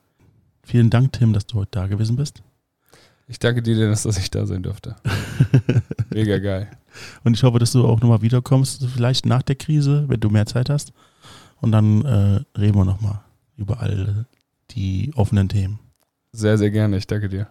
[0.63, 2.43] Vielen Dank, Tim, dass du heute da gewesen bist.
[3.29, 4.97] Ich danke dir, Dennis, dass ich da sein durfte.
[6.11, 6.71] Mega geil.
[7.25, 10.47] Und ich hoffe, dass du auch nochmal wiederkommst, vielleicht nach der Krise, wenn du mehr
[10.47, 10.93] Zeit hast.
[11.61, 13.21] Und dann äh, reden wir nochmal
[13.57, 14.27] über all
[14.71, 15.81] die offenen Themen.
[16.33, 16.99] Sehr, sehr gerne.
[16.99, 17.49] Ich danke dir.